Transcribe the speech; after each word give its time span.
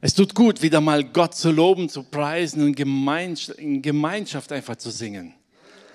Es 0.00 0.14
tut 0.14 0.34
gut, 0.34 0.60
wieder 0.62 0.80
mal 0.80 1.04
Gott 1.04 1.34
zu 1.34 1.50
loben, 1.50 1.88
zu 1.88 2.02
preisen 2.02 2.62
und 2.62 2.78
in 2.78 3.82
Gemeinschaft 3.82 4.52
einfach 4.52 4.76
zu 4.76 4.90
singen. 4.90 5.34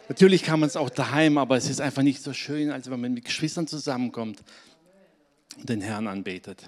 Natürlich 0.09 0.43
kann 0.43 0.59
man 0.59 0.67
es 0.67 0.75
auch 0.75 0.89
daheim, 0.89 1.37
aber 1.37 1.55
es 1.55 1.69
ist 1.69 1.79
einfach 1.79 2.01
nicht 2.01 2.21
so 2.21 2.33
schön, 2.33 2.71
als 2.71 2.89
wenn 2.89 2.99
man 2.99 3.13
mit 3.13 3.25
Geschwistern 3.25 3.67
zusammenkommt 3.67 4.43
und 5.57 5.69
den 5.69 5.81
Herrn 5.81 6.07
anbetet. 6.07 6.67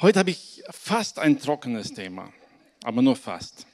Heute 0.00 0.18
habe 0.18 0.30
ich 0.30 0.62
fast 0.70 1.18
ein 1.18 1.38
trockenes 1.40 1.94
Thema, 1.94 2.30
aber 2.84 3.00
nur 3.00 3.16
fast. 3.16 3.66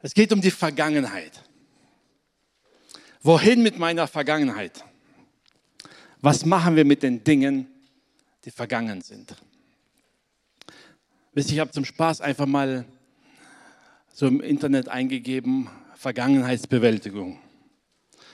Es 0.00 0.12
geht 0.12 0.32
um 0.32 0.42
die 0.42 0.50
Vergangenheit. 0.50 1.42
Wohin 3.22 3.62
mit 3.62 3.78
meiner 3.78 4.06
Vergangenheit? 4.06 4.84
Was 6.26 6.44
machen 6.44 6.74
wir 6.74 6.84
mit 6.84 7.04
den 7.04 7.22
Dingen, 7.22 7.68
die 8.44 8.50
vergangen 8.50 9.00
sind? 9.00 9.36
Wisst 11.34 11.50
ihr, 11.50 11.54
ich 11.54 11.60
habe 11.60 11.70
zum 11.70 11.84
Spaß 11.84 12.20
einfach 12.20 12.46
mal 12.46 12.84
so 14.12 14.26
im 14.26 14.40
Internet 14.40 14.88
eingegeben, 14.88 15.70
Vergangenheitsbewältigung. 15.94 17.38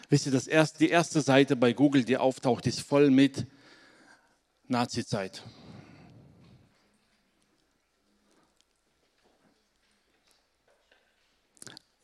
Wisst 0.08 0.24
ihr, 0.24 0.32
das 0.32 0.46
erste, 0.46 0.78
die 0.78 0.88
erste 0.88 1.20
Seite 1.20 1.54
bei 1.54 1.74
Google, 1.74 2.02
die 2.02 2.16
auftaucht, 2.16 2.66
ist 2.66 2.80
voll 2.80 3.10
mit 3.10 3.46
Nazi-Zeit. 4.68 5.42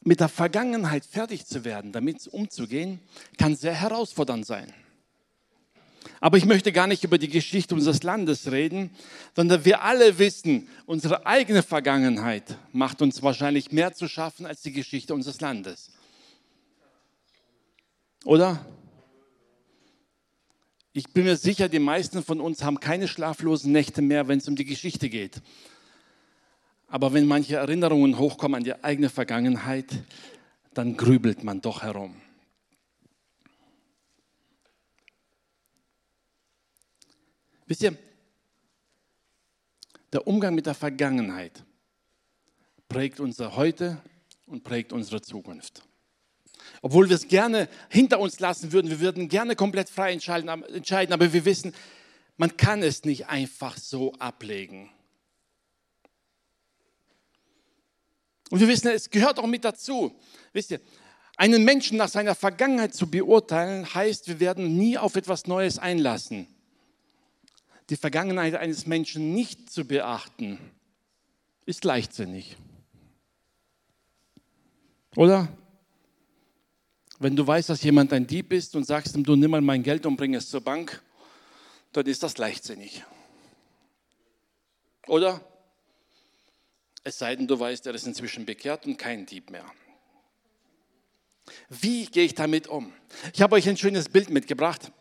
Mit 0.02 0.20
der 0.20 0.28
Vergangenheit 0.28 1.06
fertig 1.06 1.46
zu 1.46 1.64
werden, 1.64 1.92
damit 1.92 2.26
umzugehen, 2.26 3.00
kann 3.38 3.56
sehr 3.56 3.72
herausfordernd 3.72 4.44
sein. 4.44 4.70
Aber 6.20 6.36
ich 6.36 6.44
möchte 6.44 6.72
gar 6.72 6.86
nicht 6.86 7.04
über 7.04 7.18
die 7.18 7.28
Geschichte 7.28 7.74
unseres 7.74 8.02
Landes 8.02 8.50
reden, 8.50 8.90
sondern 9.36 9.64
wir 9.64 9.82
alle 9.82 10.18
wissen, 10.18 10.68
unsere 10.86 11.26
eigene 11.26 11.62
Vergangenheit 11.62 12.56
macht 12.72 13.02
uns 13.02 13.22
wahrscheinlich 13.22 13.70
mehr 13.70 13.94
zu 13.94 14.08
schaffen 14.08 14.46
als 14.46 14.62
die 14.62 14.72
Geschichte 14.72 15.14
unseres 15.14 15.40
Landes. 15.40 15.90
Oder? 18.24 18.64
Ich 20.92 21.12
bin 21.12 21.24
mir 21.24 21.36
sicher, 21.36 21.68
die 21.68 21.78
meisten 21.78 22.24
von 22.24 22.40
uns 22.40 22.64
haben 22.64 22.80
keine 22.80 23.06
schlaflosen 23.06 23.70
Nächte 23.70 24.02
mehr, 24.02 24.26
wenn 24.26 24.38
es 24.38 24.48
um 24.48 24.56
die 24.56 24.64
Geschichte 24.64 25.08
geht. 25.08 25.40
Aber 26.88 27.12
wenn 27.12 27.26
manche 27.26 27.56
Erinnerungen 27.56 28.18
hochkommen 28.18 28.56
an 28.56 28.64
die 28.64 28.82
eigene 28.82 29.10
Vergangenheit, 29.10 30.02
dann 30.74 30.96
grübelt 30.96 31.44
man 31.44 31.60
doch 31.60 31.82
herum. 31.82 32.16
Wisst 37.68 37.82
ihr, 37.82 37.94
der 40.10 40.26
Umgang 40.26 40.54
mit 40.54 40.64
der 40.64 40.74
Vergangenheit 40.74 41.62
prägt 42.88 43.20
unser 43.20 43.56
Heute 43.56 44.02
und 44.46 44.64
prägt 44.64 44.90
unsere 44.94 45.20
Zukunft. 45.20 45.82
Obwohl 46.80 47.10
wir 47.10 47.16
es 47.16 47.28
gerne 47.28 47.68
hinter 47.90 48.20
uns 48.20 48.40
lassen 48.40 48.72
würden, 48.72 48.90
wir 48.90 49.00
würden 49.00 49.28
gerne 49.28 49.54
komplett 49.54 49.90
frei 49.90 50.12
entscheiden, 50.12 50.48
aber 50.48 51.32
wir 51.32 51.44
wissen, 51.44 51.74
man 52.38 52.56
kann 52.56 52.82
es 52.82 53.04
nicht 53.04 53.26
einfach 53.26 53.76
so 53.76 54.14
ablegen. 54.14 54.90
Und 58.48 58.60
wir 58.60 58.68
wissen, 58.68 58.88
es 58.88 59.10
gehört 59.10 59.38
auch 59.38 59.46
mit 59.46 59.64
dazu. 59.64 60.18
Wisst 60.54 60.70
ihr, 60.70 60.80
einen 61.36 61.64
Menschen 61.64 61.98
nach 61.98 62.08
seiner 62.08 62.34
Vergangenheit 62.34 62.94
zu 62.94 63.10
beurteilen, 63.10 63.92
heißt, 63.92 64.26
wir 64.26 64.40
werden 64.40 64.78
nie 64.78 64.96
auf 64.96 65.16
etwas 65.16 65.46
Neues 65.46 65.78
einlassen 65.78 66.46
die 67.90 67.96
Vergangenheit 67.96 68.54
eines 68.54 68.86
Menschen 68.86 69.34
nicht 69.34 69.70
zu 69.70 69.84
beachten, 69.84 70.58
ist 71.64 71.84
leichtsinnig. 71.84 72.56
Oder? 75.16 75.48
Wenn 77.18 77.34
du 77.34 77.46
weißt, 77.46 77.68
dass 77.68 77.82
jemand 77.82 78.12
ein 78.12 78.26
Dieb 78.26 78.52
ist 78.52 78.76
und 78.76 78.84
sagst 78.84 79.16
ihm, 79.16 79.24
du 79.24 79.34
nimm 79.34 79.50
mal 79.50 79.60
mein 79.60 79.82
Geld 79.82 80.06
und 80.06 80.16
bring 80.16 80.34
es 80.34 80.48
zur 80.48 80.60
Bank, 80.60 81.02
dann 81.92 82.06
ist 82.06 82.22
das 82.22 82.38
leichtsinnig. 82.38 83.02
Oder? 85.06 85.40
Es 87.02 87.18
sei 87.18 87.34
denn, 87.34 87.46
du 87.46 87.58
weißt, 87.58 87.86
er 87.86 87.94
ist 87.94 88.06
inzwischen 88.06 88.44
bekehrt 88.44 88.86
und 88.86 88.98
kein 88.98 89.26
Dieb 89.26 89.50
mehr. 89.50 89.64
Wie 91.70 92.06
gehe 92.06 92.24
ich 92.24 92.34
damit 92.34 92.66
um? 92.66 92.92
Ich 93.32 93.40
habe 93.40 93.56
euch 93.56 93.68
ein 93.68 93.76
schönes 93.76 94.08
Bild 94.08 94.28
mitgebracht. 94.30 94.92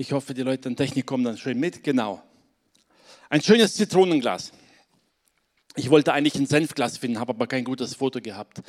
Ich 0.00 0.12
hoffe, 0.12 0.32
die 0.32 0.40
Leute 0.40 0.66
an 0.66 0.76
Technik 0.76 1.04
kommen 1.04 1.24
dann 1.24 1.36
schön 1.36 1.60
mit. 1.60 1.84
Genau. 1.84 2.22
Ein 3.28 3.42
schönes 3.42 3.74
Zitronenglas. 3.74 4.50
Ich 5.76 5.90
wollte 5.90 6.14
eigentlich 6.14 6.36
ein 6.36 6.46
Senfglas 6.46 6.96
finden, 6.96 7.20
habe 7.20 7.34
aber 7.34 7.46
kein 7.46 7.64
gutes 7.64 7.96
Foto 7.96 8.18
gehabt. 8.18 8.62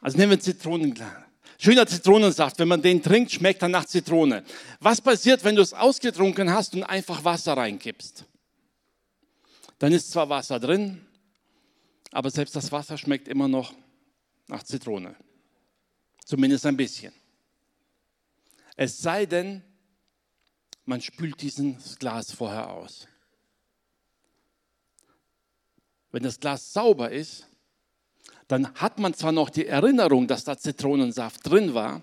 Also 0.00 0.18
nehmen 0.18 0.30
wir 0.30 0.38
ein 0.38 0.40
Zitronenglas. 0.40 1.12
Schöner 1.60 1.86
Zitronensaft, 1.86 2.58
wenn 2.58 2.66
man 2.66 2.82
den 2.82 3.00
trinkt, 3.04 3.30
schmeckt 3.30 3.62
er 3.62 3.68
nach 3.68 3.84
Zitrone. 3.84 4.42
Was 4.80 5.00
passiert, 5.00 5.44
wenn 5.44 5.54
du 5.54 5.62
es 5.62 5.72
ausgetrunken 5.72 6.52
hast 6.52 6.74
und 6.74 6.82
einfach 6.82 7.22
Wasser 7.22 7.56
reinkippst? 7.56 8.24
Dann 9.78 9.92
ist 9.92 10.10
zwar 10.10 10.28
Wasser 10.28 10.58
drin, 10.58 11.06
aber 12.10 12.32
selbst 12.32 12.56
das 12.56 12.72
Wasser 12.72 12.98
schmeckt 12.98 13.28
immer 13.28 13.46
noch 13.46 13.74
nach 14.48 14.64
Zitrone. 14.64 15.14
Zumindest 16.24 16.66
ein 16.66 16.76
bisschen. 16.76 17.12
Es 18.74 18.98
sei 18.98 19.24
denn, 19.24 19.62
man 20.86 21.00
spült 21.00 21.42
dieses 21.42 21.98
Glas 21.98 22.32
vorher 22.32 22.70
aus. 22.70 23.06
Wenn 26.12 26.22
das 26.22 26.40
Glas 26.40 26.72
sauber 26.72 27.10
ist, 27.10 27.46
dann 28.48 28.72
hat 28.74 28.98
man 28.98 29.12
zwar 29.12 29.32
noch 29.32 29.50
die 29.50 29.66
Erinnerung, 29.66 30.28
dass 30.28 30.44
da 30.44 30.56
Zitronensaft 30.56 31.48
drin 31.48 31.74
war, 31.74 32.02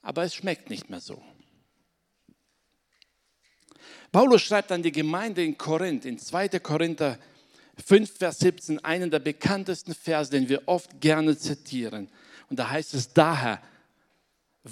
aber 0.00 0.22
es 0.22 0.34
schmeckt 0.34 0.70
nicht 0.70 0.88
mehr 0.88 1.00
so. 1.00 1.22
Paulus 4.12 4.42
schreibt 4.42 4.72
an 4.72 4.82
die 4.82 4.92
Gemeinde 4.92 5.44
in 5.44 5.58
Korinth, 5.58 6.04
in 6.06 6.18
2. 6.18 6.60
Korinther 6.60 7.18
5, 7.84 8.16
Vers 8.16 8.38
17, 8.38 8.82
einen 8.84 9.10
der 9.10 9.18
bekanntesten 9.18 9.94
Verse, 9.94 10.30
den 10.30 10.48
wir 10.48 10.62
oft 10.66 11.00
gerne 11.00 11.36
zitieren. 11.36 12.08
Und 12.48 12.58
da 12.58 12.70
heißt 12.70 12.94
es 12.94 13.12
daher, 13.12 13.60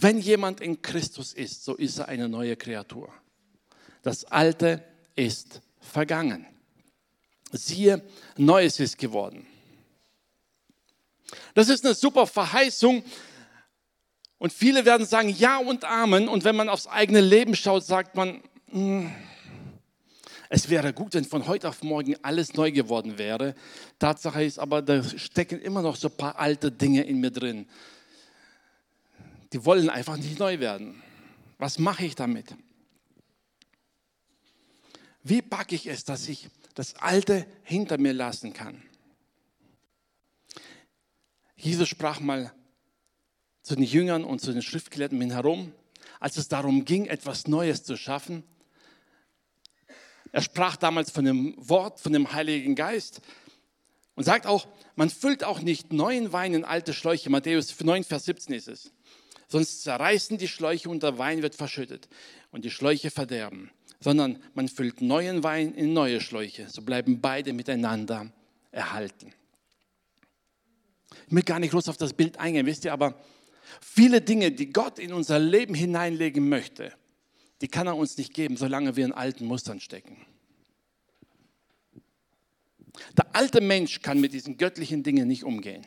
wenn 0.01 0.19
jemand 0.19 0.61
in 0.61 0.83
Christus 0.83 1.33
ist, 1.33 1.65
so 1.65 1.75
ist 1.75 1.99
er 1.99 2.09
eine 2.09 2.29
neue 2.29 2.57
Kreatur. 2.57 3.09
Das 4.03 4.25
Alte 4.25 4.85
ist 5.15 5.61
vergangen. 5.81 6.47
Siehe, 7.53 8.03
Neues 8.37 8.79
ist 8.81 8.99
geworden. 8.99 9.47
Das 11.55 11.69
ist 11.69 11.85
eine 11.85 11.95
super 11.95 12.27
Verheißung. 12.27 13.03
Und 14.39 14.53
viele 14.53 14.85
werden 14.85 15.07
sagen 15.07 15.31
Ja 15.31 15.59
und 15.59 15.85
Amen. 15.85 16.29
Und 16.29 16.45
wenn 16.45 16.57
man 16.57 16.69
aufs 16.69 16.87
eigene 16.87 17.21
Leben 17.21 17.57
schaut, 17.57 17.85
sagt 17.85 18.15
man, 18.15 18.43
hm, 18.71 19.11
es 20.49 20.69
wäre 20.69 20.93
gut, 20.93 21.15
wenn 21.15 21.25
von 21.25 21.47
heute 21.47 21.69
auf 21.69 21.83
morgen 21.83 22.17
alles 22.23 22.55
neu 22.55 22.71
geworden 22.71 23.19
wäre. 23.19 23.55
Tatsache 23.99 24.45
ist 24.45 24.59
aber, 24.59 24.83
da 24.83 25.03
stecken 25.03 25.61
immer 25.61 25.83
noch 25.83 25.97
so 25.97 26.09
ein 26.09 26.17
paar 26.17 26.39
alte 26.39 26.71
Dinge 26.71 27.03
in 27.03 27.19
mir 27.19 27.31
drin 27.31 27.67
die 29.53 29.65
wollen 29.65 29.91
einfach 29.91 30.17
nicht 30.17 30.39
neu 30.39 30.61
werden. 30.61 31.03
Was 31.59 31.79
mache 31.79 32.05
ich 32.05 32.15
damit? 32.15 32.55
Wie 35.23 35.43
packe 35.43 35.75
ich 35.75 35.87
es, 35.87 36.05
dass 36.05 36.29
ich 36.29 36.49
das 36.75 36.95
Alte 36.97 37.47
hinter 37.63 37.99
mir 37.99 38.13
lassen 38.13 38.53
kann? 38.53 38.83
Jesus 41.57 41.89
sprach 41.89 42.21
mal 42.21 42.53
zu 43.63 43.75
den 43.75 43.85
Jüngern 43.85 44.25
und 44.25 44.41
zu 44.41 44.53
den 44.53 44.63
Schriftgelehrten 44.63 45.31
herum, 45.31 45.73
als 46.21 46.37
es 46.37 46.49
darum 46.49 46.85
ging, 46.85 47.07
etwas 47.07 47.49
Neues 47.49 47.83
zu 47.83 47.97
schaffen. 47.97 48.45
Er 50.33 50.43
sprach 50.43 50.77
damals 50.77 51.11
von 51.11 51.25
dem 51.25 51.55
Wort, 51.57 51.99
von 51.99 52.13
dem 52.13 52.33
Heiligen 52.33 52.75
Geist 52.75 53.21
und 54.15 54.25
sagt 54.25 54.47
auch, 54.47 54.69
man 54.95 55.11
füllt 55.11 55.45
auch 55.45 55.61
nicht 55.61 55.93
neuen 55.93 56.33
Wein 56.33 56.55
in 56.55 56.65
alte 56.65 56.93
Schläuche. 56.93 57.31
Matthäus 57.31 57.75
9, 57.81 58.05
Vers 58.05 58.27
17 58.27 58.55
ist 58.55 58.69
es 58.69 58.93
sonst 59.49 59.83
zerreißen 59.83 60.39
die 60.39 60.49
Schläuche 60.49 60.89
und 60.89 61.03
der 61.03 61.19
Wein 61.19 61.43
wird 61.43 61.55
verschüttet 61.55 62.09
und 62.51 62.65
die 62.65 62.71
Schläuche 62.71 63.11
verderben, 63.11 63.71
sondern 64.01 64.43
man 64.55 64.69
füllt 64.69 65.01
neuen 65.01 65.43
Wein 65.43 65.75
in 65.75 65.93
neue 65.93 66.21
Schläuche, 66.21 66.69
so 66.69 66.83
bleiben 66.83 67.21
beide 67.21 67.53
miteinander 67.53 68.33
erhalten. 68.71 69.33
Ich 71.29 71.35
will 71.35 71.43
gar 71.43 71.59
nicht 71.59 71.73
groß 71.73 71.89
auf 71.89 71.97
das 71.97 72.13
Bild 72.13 72.39
eingehen, 72.39 72.67
wisst 72.67 72.85
ihr, 72.85 72.93
aber 72.93 73.21
viele 73.81 74.21
Dinge, 74.21 74.53
die 74.53 74.73
Gott 74.73 74.99
in 74.99 75.13
unser 75.13 75.39
Leben 75.39 75.75
hineinlegen 75.75 76.49
möchte, 76.49 76.93
die 77.63 77.69
kann 77.69 77.87
er 77.87 77.97
uns 77.97 78.17
nicht 78.19 78.35
geben, 78.35 78.57
solange 78.57 78.97
wir 78.97 79.05
in 79.05 79.13
alten 79.13 79.47
Mustern 79.47 79.81
stecken. 79.81 80.27
Der 83.17 83.35
alte 83.35 83.61
Mensch 83.61 84.03
kann 84.03 84.21
mit 84.21 84.33
diesen 84.33 84.57
göttlichen 84.57 85.03
Dingen 85.03 85.29
nicht 85.29 85.45
umgehen. 85.45 85.87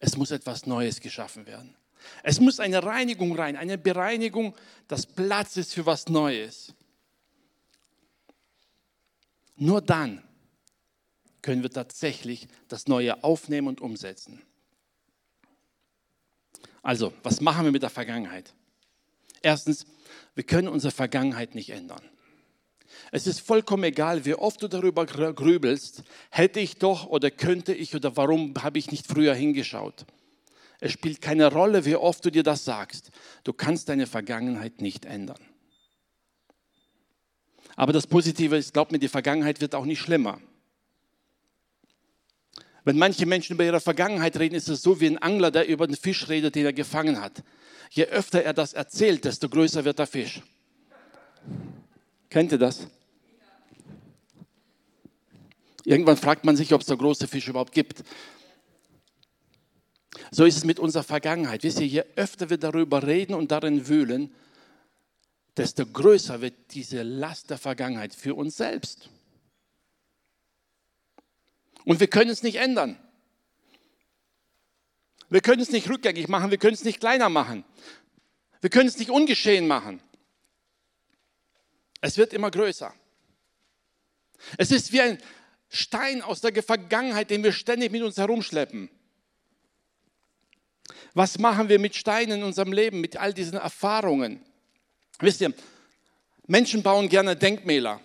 Es 0.00 0.16
muss 0.16 0.30
etwas 0.30 0.66
Neues 0.66 1.00
geschaffen 1.00 1.46
werden. 1.46 1.76
Es 2.22 2.40
muss 2.40 2.60
eine 2.60 2.82
Reinigung 2.82 3.36
rein, 3.36 3.56
eine 3.56 3.78
Bereinigung, 3.78 4.54
dass 4.88 5.06
Platz 5.06 5.56
ist 5.56 5.74
für 5.74 5.86
was 5.86 6.08
Neues. 6.08 6.74
Nur 9.56 9.80
dann 9.80 10.22
können 11.40 11.62
wir 11.62 11.70
tatsächlich 11.70 12.48
das 12.68 12.86
Neue 12.86 13.22
aufnehmen 13.24 13.68
und 13.68 13.80
umsetzen. 13.80 14.42
Also, 16.82 17.12
was 17.22 17.40
machen 17.40 17.64
wir 17.64 17.72
mit 17.72 17.82
der 17.82 17.90
Vergangenheit? 17.90 18.54
Erstens, 19.40 19.86
wir 20.34 20.44
können 20.44 20.68
unsere 20.68 20.92
Vergangenheit 20.92 21.54
nicht 21.54 21.70
ändern. 21.70 22.02
Es 23.10 23.26
ist 23.26 23.40
vollkommen 23.40 23.84
egal, 23.84 24.24
wie 24.24 24.34
oft 24.34 24.62
du 24.62 24.68
darüber 24.68 25.06
grübelst, 25.06 26.02
hätte 26.30 26.60
ich 26.60 26.78
doch 26.78 27.06
oder 27.06 27.30
könnte 27.30 27.74
ich 27.74 27.94
oder 27.94 28.16
warum 28.16 28.54
habe 28.62 28.78
ich 28.78 28.90
nicht 28.90 29.06
früher 29.06 29.34
hingeschaut. 29.34 30.06
Es 30.84 30.90
spielt 30.90 31.20
keine 31.20 31.46
Rolle, 31.52 31.84
wie 31.84 31.94
oft 31.94 32.24
du 32.24 32.30
dir 32.32 32.42
das 32.42 32.64
sagst. 32.64 33.12
Du 33.44 33.52
kannst 33.52 33.88
deine 33.88 34.08
Vergangenheit 34.08 34.80
nicht 34.80 35.04
ändern. 35.04 35.38
Aber 37.76 37.92
das 37.92 38.08
Positive 38.08 38.56
ist, 38.56 38.72
glaub 38.72 38.90
mir, 38.90 38.98
die 38.98 39.06
Vergangenheit 39.06 39.60
wird 39.60 39.76
auch 39.76 39.84
nicht 39.84 40.00
schlimmer. 40.00 40.40
Wenn 42.82 42.98
manche 42.98 43.26
Menschen 43.26 43.52
über 43.52 43.64
ihre 43.64 43.78
Vergangenheit 43.78 44.36
reden, 44.40 44.56
ist 44.56 44.68
es 44.68 44.82
so 44.82 45.00
wie 45.00 45.06
ein 45.06 45.18
Angler, 45.18 45.52
der 45.52 45.68
über 45.68 45.86
den 45.86 45.94
Fisch 45.94 46.28
redet, 46.28 46.56
den 46.56 46.66
er 46.66 46.72
gefangen 46.72 47.20
hat. 47.20 47.44
Je 47.90 48.06
öfter 48.06 48.42
er 48.42 48.52
das 48.52 48.72
erzählt, 48.72 49.24
desto 49.24 49.48
größer 49.48 49.84
wird 49.84 50.00
der 50.00 50.08
Fisch. 50.08 50.42
Kennt 52.28 52.50
ihr 52.50 52.58
das? 52.58 52.88
Irgendwann 55.84 56.16
fragt 56.16 56.44
man 56.44 56.56
sich, 56.56 56.74
ob 56.74 56.80
es 56.80 56.88
so 56.88 56.96
große 56.96 57.28
Fische 57.28 57.50
überhaupt 57.50 57.72
gibt. 57.72 58.02
So 60.30 60.44
ist 60.44 60.56
es 60.56 60.64
mit 60.64 60.78
unserer 60.78 61.02
Vergangenheit. 61.02 61.62
Wisst 61.62 61.80
ihr, 61.80 61.86
je 61.86 62.04
öfter 62.16 62.50
wir 62.50 62.58
darüber 62.58 63.06
reden 63.06 63.34
und 63.34 63.50
darin 63.50 63.88
wühlen, 63.88 64.32
desto 65.56 65.84
größer 65.84 66.40
wird 66.40 66.54
diese 66.70 67.02
Last 67.02 67.50
der 67.50 67.58
Vergangenheit 67.58 68.14
für 68.14 68.34
uns 68.34 68.56
selbst. 68.56 69.10
Und 71.84 72.00
wir 72.00 72.06
können 72.06 72.30
es 72.30 72.42
nicht 72.42 72.56
ändern. 72.56 72.98
Wir 75.28 75.40
können 75.40 75.62
es 75.62 75.70
nicht 75.70 75.88
rückgängig 75.88 76.28
machen, 76.28 76.50
wir 76.50 76.58
können 76.58 76.74
es 76.74 76.84
nicht 76.84 77.00
kleiner 77.00 77.28
machen. 77.28 77.64
Wir 78.60 78.70
können 78.70 78.88
es 78.88 78.98
nicht 78.98 79.10
ungeschehen 79.10 79.66
machen. 79.66 80.00
Es 82.00 82.16
wird 82.18 82.32
immer 82.32 82.50
größer. 82.50 82.94
Es 84.58 84.70
ist 84.70 84.92
wie 84.92 85.00
ein 85.00 85.18
Stein 85.68 86.22
aus 86.22 86.40
der 86.40 86.62
Vergangenheit, 86.62 87.30
den 87.30 87.42
wir 87.42 87.52
ständig 87.52 87.92
mit 87.92 88.02
uns 88.02 88.18
herumschleppen. 88.18 88.90
Was 91.14 91.38
machen 91.38 91.68
wir 91.68 91.78
mit 91.78 91.94
Steinen 91.94 92.38
in 92.38 92.44
unserem 92.44 92.72
Leben, 92.72 93.00
mit 93.00 93.16
all 93.16 93.34
diesen 93.34 93.58
Erfahrungen? 93.58 94.40
Wisst 95.18 95.40
ihr, 95.40 95.52
Menschen 96.46 96.82
bauen 96.82 97.08
gerne 97.08 97.36
Denkmäler. 97.36 98.00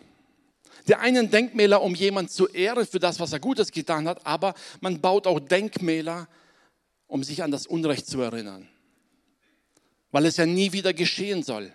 Der 0.87 0.99
einen 0.99 1.29
Denkmäler, 1.29 1.81
um 1.81 1.95
jemanden 1.95 2.29
zu 2.31 2.47
ehren 2.47 2.85
für 2.85 2.99
das, 2.99 3.19
was 3.19 3.33
er 3.33 3.39
Gutes 3.39 3.71
getan 3.71 4.07
hat, 4.07 4.25
aber 4.25 4.53
man 4.79 5.01
baut 5.01 5.27
auch 5.27 5.39
Denkmäler, 5.39 6.27
um 7.07 7.23
sich 7.23 7.43
an 7.43 7.51
das 7.51 7.67
Unrecht 7.67 8.07
zu 8.07 8.21
erinnern, 8.21 8.67
weil 10.11 10.25
es 10.25 10.37
ja 10.37 10.45
nie 10.45 10.71
wieder 10.73 10.93
geschehen 10.93 11.43
soll. 11.43 11.73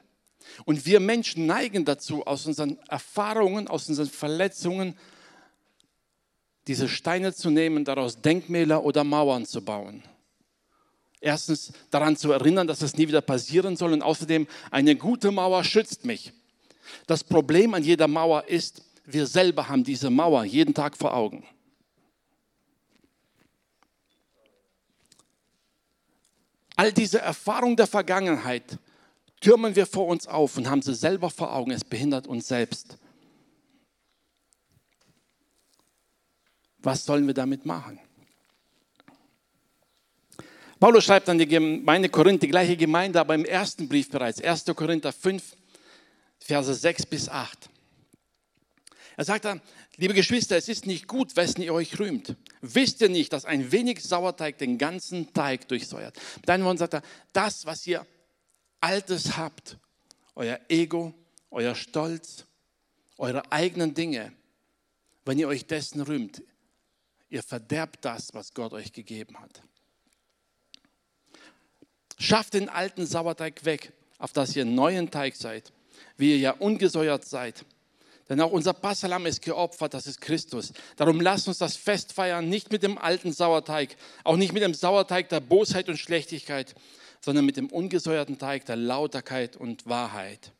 Und 0.65 0.87
wir 0.87 1.01
Menschen 1.01 1.47
neigen 1.47 1.85
dazu, 1.85 2.27
aus 2.27 2.47
unseren 2.47 2.79
Erfahrungen, 2.89 3.69
aus 3.69 3.89
unseren 3.89 4.09
Verletzungen, 4.09 4.99
diese 6.67 6.89
Steine 6.89 7.35
zu 7.35 7.51
nehmen, 7.51 7.85
daraus 7.85 8.21
Denkmäler 8.21 8.85
oder 8.85 9.05
Mauern 9.05 9.47
zu 9.47 9.63
bauen. 9.63 10.03
Erstens 11.23 11.73
daran 11.93 12.17
zu 12.17 12.33
erinnern, 12.33 12.67
dass 12.67 12.83
es 12.83 12.97
nie 12.97 13.07
wieder 13.07 13.21
passieren 13.21 13.77
soll 13.77 13.93
und 13.93 14.03
außerdem 14.03 14.49
eine 14.73 14.97
gute 14.97 15.31
Mauer 15.31 15.63
schützt 15.63 16.05
mich. 16.05 16.33
Das 17.07 17.23
Problem 17.23 17.75
an 17.75 17.85
jeder 17.85 18.09
Mauer 18.09 18.49
ist, 18.49 18.83
wir 19.05 19.29
selber 19.29 19.69
haben 19.69 19.85
diese 19.85 20.11
Mauer 20.11 20.43
jeden 20.45 20.75
Tag 20.75 20.97
vor 20.97 21.15
Augen. 21.15 21.47
All 26.75 26.93
diese 26.93 27.21
Erfahrungen 27.21 27.77
der 27.77 27.87
Vergangenheit 27.87 28.77
türmen 29.41 29.77
wir 29.77 29.87
vor 29.87 30.09
uns 30.09 30.27
auf 30.27 30.57
und 30.57 30.69
haben 30.69 30.83
sie 30.83 30.95
selber 30.95 31.31
vor 31.31 31.55
Augen. 31.55 31.71
Es 31.71 31.85
behindert 31.85 32.27
uns 32.27 32.49
selbst. 32.49 32.99
Was 36.79 37.05
sollen 37.05 37.29
wir 37.29 37.35
damit 37.35 37.65
machen? 37.65 38.01
Paulus 40.83 41.05
schreibt 41.05 41.29
an 41.29 41.39
die 41.39 41.47
Gemeinde 41.47 42.09
Korinth, 42.09 42.43
die 42.43 42.49
gleiche 42.49 42.77
Gemeinde, 42.77 43.21
aber 43.21 43.37
im 43.37 43.45
ersten 43.45 43.89
Brief 43.89 44.11
bereits, 44.11 44.41
1. 44.41 44.65
Korinther 44.75 45.13
5, 45.13 45.57
Verse 46.41 46.75
6 46.75 47.07
bis 47.07 47.29
8. 47.29 47.71
Er 49.17 49.25
sagt 49.25 49.45
dann, 49.45 49.61
liebe 49.97 50.13
Geschwister, 50.13 50.57
es 50.57 50.69
ist 50.69 50.85
nicht 50.87 51.07
gut, 51.07 51.37
wessen 51.37 51.63
ihr 51.63 51.73
euch 51.73 52.01
rühmt. 52.01 52.35
Wisst 52.63 53.01
ihr 53.01 53.11
nicht, 53.11 53.33
dass 53.33 53.45
ein 53.45 53.71
wenig 53.71 54.03
Sauerteig 54.03 54.59
den 54.59 54.77
ganzen 54.77 55.33
Teig 55.33 55.69
durchsäuert? 55.69 56.17
Mit 56.41 56.51
anderen 56.51 56.65
Worten 56.65 56.79
sagt 56.79 56.95
er, 56.95 57.03
das, 57.33 57.65
was 57.65 57.87
ihr 57.87 58.05
Altes 58.81 59.37
habt, 59.37 59.79
euer 60.35 60.59
Ego, 60.69 61.15
euer 61.53 61.77
Stolz, 61.77 62.45
eure 63.19 63.53
eigenen 63.53 63.95
Dinge, 63.95 64.33
wenn 65.25 65.39
ihr 65.39 65.47
euch 65.47 65.65
dessen 65.65 66.01
rühmt, 66.01 66.43
ihr 67.31 67.45
verderbt 67.45 68.05
das, 68.05 68.35
was 68.35 68.53
Gott 68.53 68.73
euch 68.73 68.93
gegeben 68.93 69.39
hat. 69.39 69.63
Schafft 72.23 72.55
den 72.55 72.69
alten 72.69 73.05
Sauerteig 73.05 73.65
weg, 73.65 73.93
auf 74.19 74.33
dass 74.33 74.55
ihr 74.55 74.65
neuen 74.65 75.11
Teig 75.11 75.35
seid, 75.35 75.73
wie 76.17 76.31
ihr 76.31 76.39
ja 76.39 76.53
ungesäuert 76.53 77.25
seid. 77.25 77.65
Denn 78.29 78.41
auch 78.41 78.53
unser 78.53 78.75
Passalam 78.75 79.27
ist 79.27 79.43
geopfert, 79.43 79.93
das 79.93 80.07
ist 80.07 80.21
Christus. 80.21 80.73
Darum 80.95 81.21
lasst 81.21 81.49
uns 81.49 81.59
das 81.59 81.75
Fest 81.75 82.13
feiern, 82.13 82.49
nicht 82.49 82.71
mit 82.71 82.85
dem 82.85 82.97
alten 82.97 83.33
Sauerteig, 83.33 83.97
auch 84.23 84.37
nicht 84.37 84.53
mit 84.53 84.63
dem 84.63 84.73
Sauerteig 84.73 85.31
der 85.31 85.41
Bosheit 85.41 85.89
und 85.89 85.99
Schlechtigkeit, 85.99 86.77
sondern 87.21 87.45
mit 87.45 87.57
dem 87.57 87.67
ungesäuerten 87.67 88.39
Teig 88.39 88.67
der 88.67 88.77
Lauterkeit 88.77 89.57
und 89.57 89.89
Wahrheit. 89.89 90.53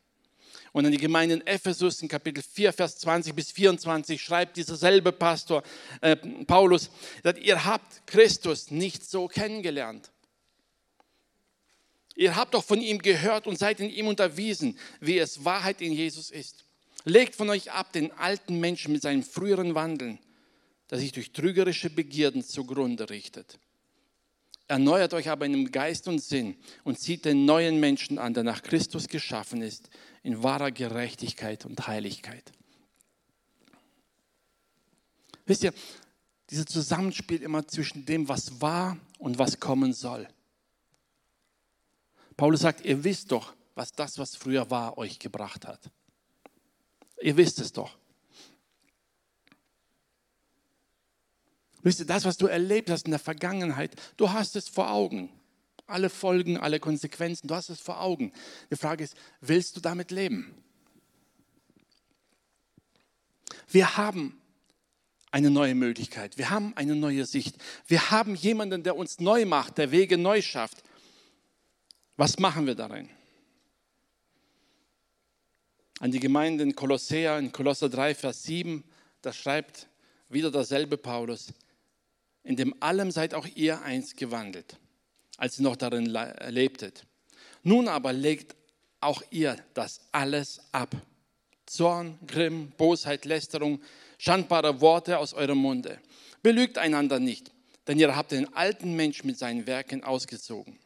Und 0.73 0.85
an 0.85 0.91
die 0.91 0.97
Gemeinde 0.97 1.35
in 1.35 1.47
Ephesus 1.47 2.01
in 2.01 2.09
Kapitel 2.09 2.43
4, 2.43 2.73
Vers 2.73 2.97
20 2.97 3.33
bis 3.33 3.53
24 3.53 4.21
schreibt 4.21 4.57
dieser 4.57 4.75
selbe 4.75 5.13
Pastor 5.13 5.63
äh, 6.01 6.17
Paulus, 6.17 6.89
dass 7.23 7.37
ihr 7.37 7.63
habt 7.63 8.05
Christus 8.05 8.69
nicht 8.69 9.09
so 9.09 9.29
kennengelernt. 9.29 10.12
Ihr 12.15 12.35
habt 12.35 12.53
doch 12.53 12.63
von 12.63 12.79
ihm 12.79 12.99
gehört 12.99 13.47
und 13.47 13.57
seid 13.57 13.79
in 13.79 13.89
ihm 13.89 14.07
unterwiesen, 14.07 14.77
wie 14.99 15.17
es 15.17 15.45
Wahrheit 15.45 15.81
in 15.81 15.93
Jesus 15.93 16.29
ist. 16.29 16.63
Legt 17.05 17.35
von 17.35 17.49
euch 17.49 17.71
ab 17.71 17.91
den 17.91 18.11
alten 18.11 18.59
Menschen 18.59 18.93
mit 18.93 19.01
seinem 19.01 19.23
früheren 19.23 19.75
Wandeln, 19.75 20.19
der 20.89 20.99
sich 20.99 21.11
durch 21.11 21.31
trügerische 21.31 21.89
Begierden 21.89 22.43
zugrunde 22.43 23.09
richtet. 23.09 23.57
Erneuert 24.67 25.13
euch 25.13 25.29
aber 25.29 25.45
in 25.45 25.51
dem 25.51 25.71
Geist 25.71 26.07
und 26.07 26.19
Sinn 26.19 26.55
und 26.83 26.99
zieht 26.99 27.25
den 27.25 27.45
neuen 27.45 27.79
Menschen 27.79 28.17
an, 28.17 28.33
der 28.33 28.43
nach 28.43 28.63
Christus 28.63 29.07
geschaffen 29.07 29.61
ist, 29.61 29.89
in 30.21 30.41
wahrer 30.41 30.71
Gerechtigkeit 30.71 31.65
und 31.65 31.87
Heiligkeit. 31.87 32.51
Wisst 35.45 35.63
ihr, 35.63 35.73
dieses 36.49 36.65
Zusammenspiel 36.65 37.41
immer 37.41 37.67
zwischen 37.67 38.05
dem, 38.05 38.29
was 38.29 38.61
war 38.61 38.97
und 39.17 39.37
was 39.37 39.59
kommen 39.59 39.91
soll. 39.91 40.27
Paulus 42.37 42.61
sagt, 42.61 42.85
ihr 42.85 43.03
wisst 43.03 43.31
doch, 43.31 43.53
was 43.75 43.91
das, 43.91 44.17
was 44.17 44.35
früher 44.35 44.69
war, 44.69 44.97
euch 44.97 45.19
gebracht 45.19 45.65
hat. 45.67 45.89
Ihr 47.21 47.37
wisst 47.37 47.59
es 47.59 47.71
doch. 47.71 47.97
Wisst 51.81 51.99
ihr, 51.99 52.05
das, 52.05 52.25
was 52.25 52.37
du 52.37 52.47
erlebt 52.47 52.89
hast 52.89 53.05
in 53.05 53.11
der 53.11 53.19
Vergangenheit, 53.19 53.95
du 54.17 54.31
hast 54.31 54.55
es 54.55 54.69
vor 54.69 54.91
Augen. 54.91 55.29
Alle 55.85 56.09
Folgen, 56.09 56.57
alle 56.57 56.79
Konsequenzen, 56.79 57.47
du 57.47 57.55
hast 57.55 57.69
es 57.69 57.81
vor 57.81 58.01
Augen. 58.01 58.31
Die 58.71 58.77
Frage 58.77 59.03
ist, 59.03 59.15
willst 59.41 59.75
du 59.75 59.81
damit 59.81 60.11
leben? 60.11 60.55
Wir 63.67 63.97
haben 63.97 64.39
eine 65.31 65.49
neue 65.49 65.75
Möglichkeit. 65.75 66.37
Wir 66.37 66.51
haben 66.51 66.73
eine 66.77 66.95
neue 66.95 67.25
Sicht. 67.25 67.57
Wir 67.87 68.11
haben 68.11 68.35
jemanden, 68.35 68.83
der 68.83 68.95
uns 68.95 69.19
neu 69.19 69.45
macht, 69.45 69.77
der 69.77 69.91
Wege 69.91 70.17
neu 70.17 70.41
schafft. 70.41 70.83
Was 72.15 72.37
machen 72.37 72.67
wir 72.67 72.75
darin? 72.75 73.09
An 75.99 76.11
die 76.11 76.19
Gemeinde 76.19 76.63
in 76.63 76.75
Kolossea, 76.75 77.39
in 77.39 77.51
Kolosser 77.51 77.89
3, 77.89 78.13
Vers 78.13 78.43
7, 78.43 78.83
da 79.21 79.33
schreibt 79.33 79.87
wieder 80.29 80.51
derselbe 80.51 80.97
Paulus, 80.97 81.53
in 82.43 82.55
dem 82.55 82.75
allem 82.81 83.09
seid 83.09 83.33
auch 83.33 83.47
ihr 83.55 83.81
einst 83.81 84.17
gewandelt, 84.17 84.77
als 85.37 85.59
ihr 85.59 85.63
noch 85.63 85.75
darin 85.75 86.05
lebtet. 86.05 87.05
Nun 87.63 87.87
aber 87.87 88.13
legt 88.13 88.55
auch 88.99 89.23
ihr 89.31 89.57
das 89.73 90.01
alles 90.11 90.59
ab. 90.71 90.95
Zorn, 91.65 92.19
Grimm, 92.27 92.71
Bosheit, 92.77 93.25
Lästerung, 93.25 93.81
schandbare 94.17 94.81
Worte 94.81 95.17
aus 95.17 95.33
eurem 95.33 95.57
Munde. 95.57 95.99
Belügt 96.43 96.77
einander 96.77 97.19
nicht, 97.19 97.51
denn 97.87 97.97
ihr 97.97 98.15
habt 98.15 98.33
den 98.33 98.53
alten 98.53 98.95
Mensch 98.95 99.23
mit 99.23 99.39
seinen 99.39 99.65
Werken 99.65 100.03
ausgezogen 100.03 100.82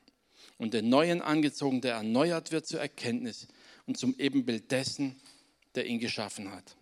und 0.58 0.74
den 0.74 0.90
Neuen 0.90 1.22
angezogen, 1.22 1.82
der 1.82 1.96
erneuert 1.96 2.52
wird 2.52 2.66
zur 2.66 2.80
Erkenntnis 2.80 3.48
und 3.86 3.98
zum 3.98 4.16
Ebenbild 4.18 4.72
dessen, 4.72 5.16
der 5.76 5.86
ihn 5.86 6.00
geschaffen 6.00 6.52
hat. 6.52 6.76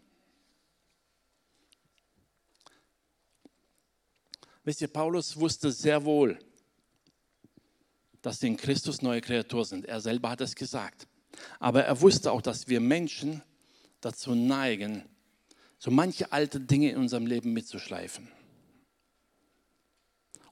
Wisst 4.64 4.82
ihr, 4.82 4.88
Paulus 4.88 5.38
wusste 5.38 5.72
sehr 5.72 6.04
wohl, 6.06 6.40
dass 8.22 8.40
sie 8.40 8.48
in 8.48 8.58
Christus 8.58 9.04
neue 9.04 9.22
Kreatur 9.22 9.64
sind. 9.66 9.86
Er 9.86 10.02
selber 10.02 10.32
hat 10.32 10.42
es 10.42 10.56
gesagt. 10.56 11.08
Aber 11.60 11.84
er 11.84 12.02
wusste 12.02 12.32
auch, 12.32 12.42
dass 12.42 12.68
wir 12.68 12.80
Menschen 12.80 13.44
dazu 14.02 14.34
neigen, 14.34 15.04
so 15.78 15.92
manche 15.92 16.32
alte 16.32 16.60
Dinge 16.60 16.90
in 16.90 16.98
unserem 16.98 17.28
Leben 17.28 17.54
mitzuschleifen. 17.54 18.32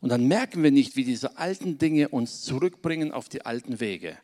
Und 0.03 0.09
dann 0.09 0.27
merken 0.27 0.63
wir 0.63 0.71
nicht, 0.71 0.97
wie 0.97 1.05
diese 1.05 1.37
alten 1.37 1.77
Dinge 1.77 2.09
uns 2.09 2.41
zurückbringen 2.41 3.13
auf 3.13 3.29
die 3.29 3.45
alten 3.45 3.79
Wege, 3.79 4.17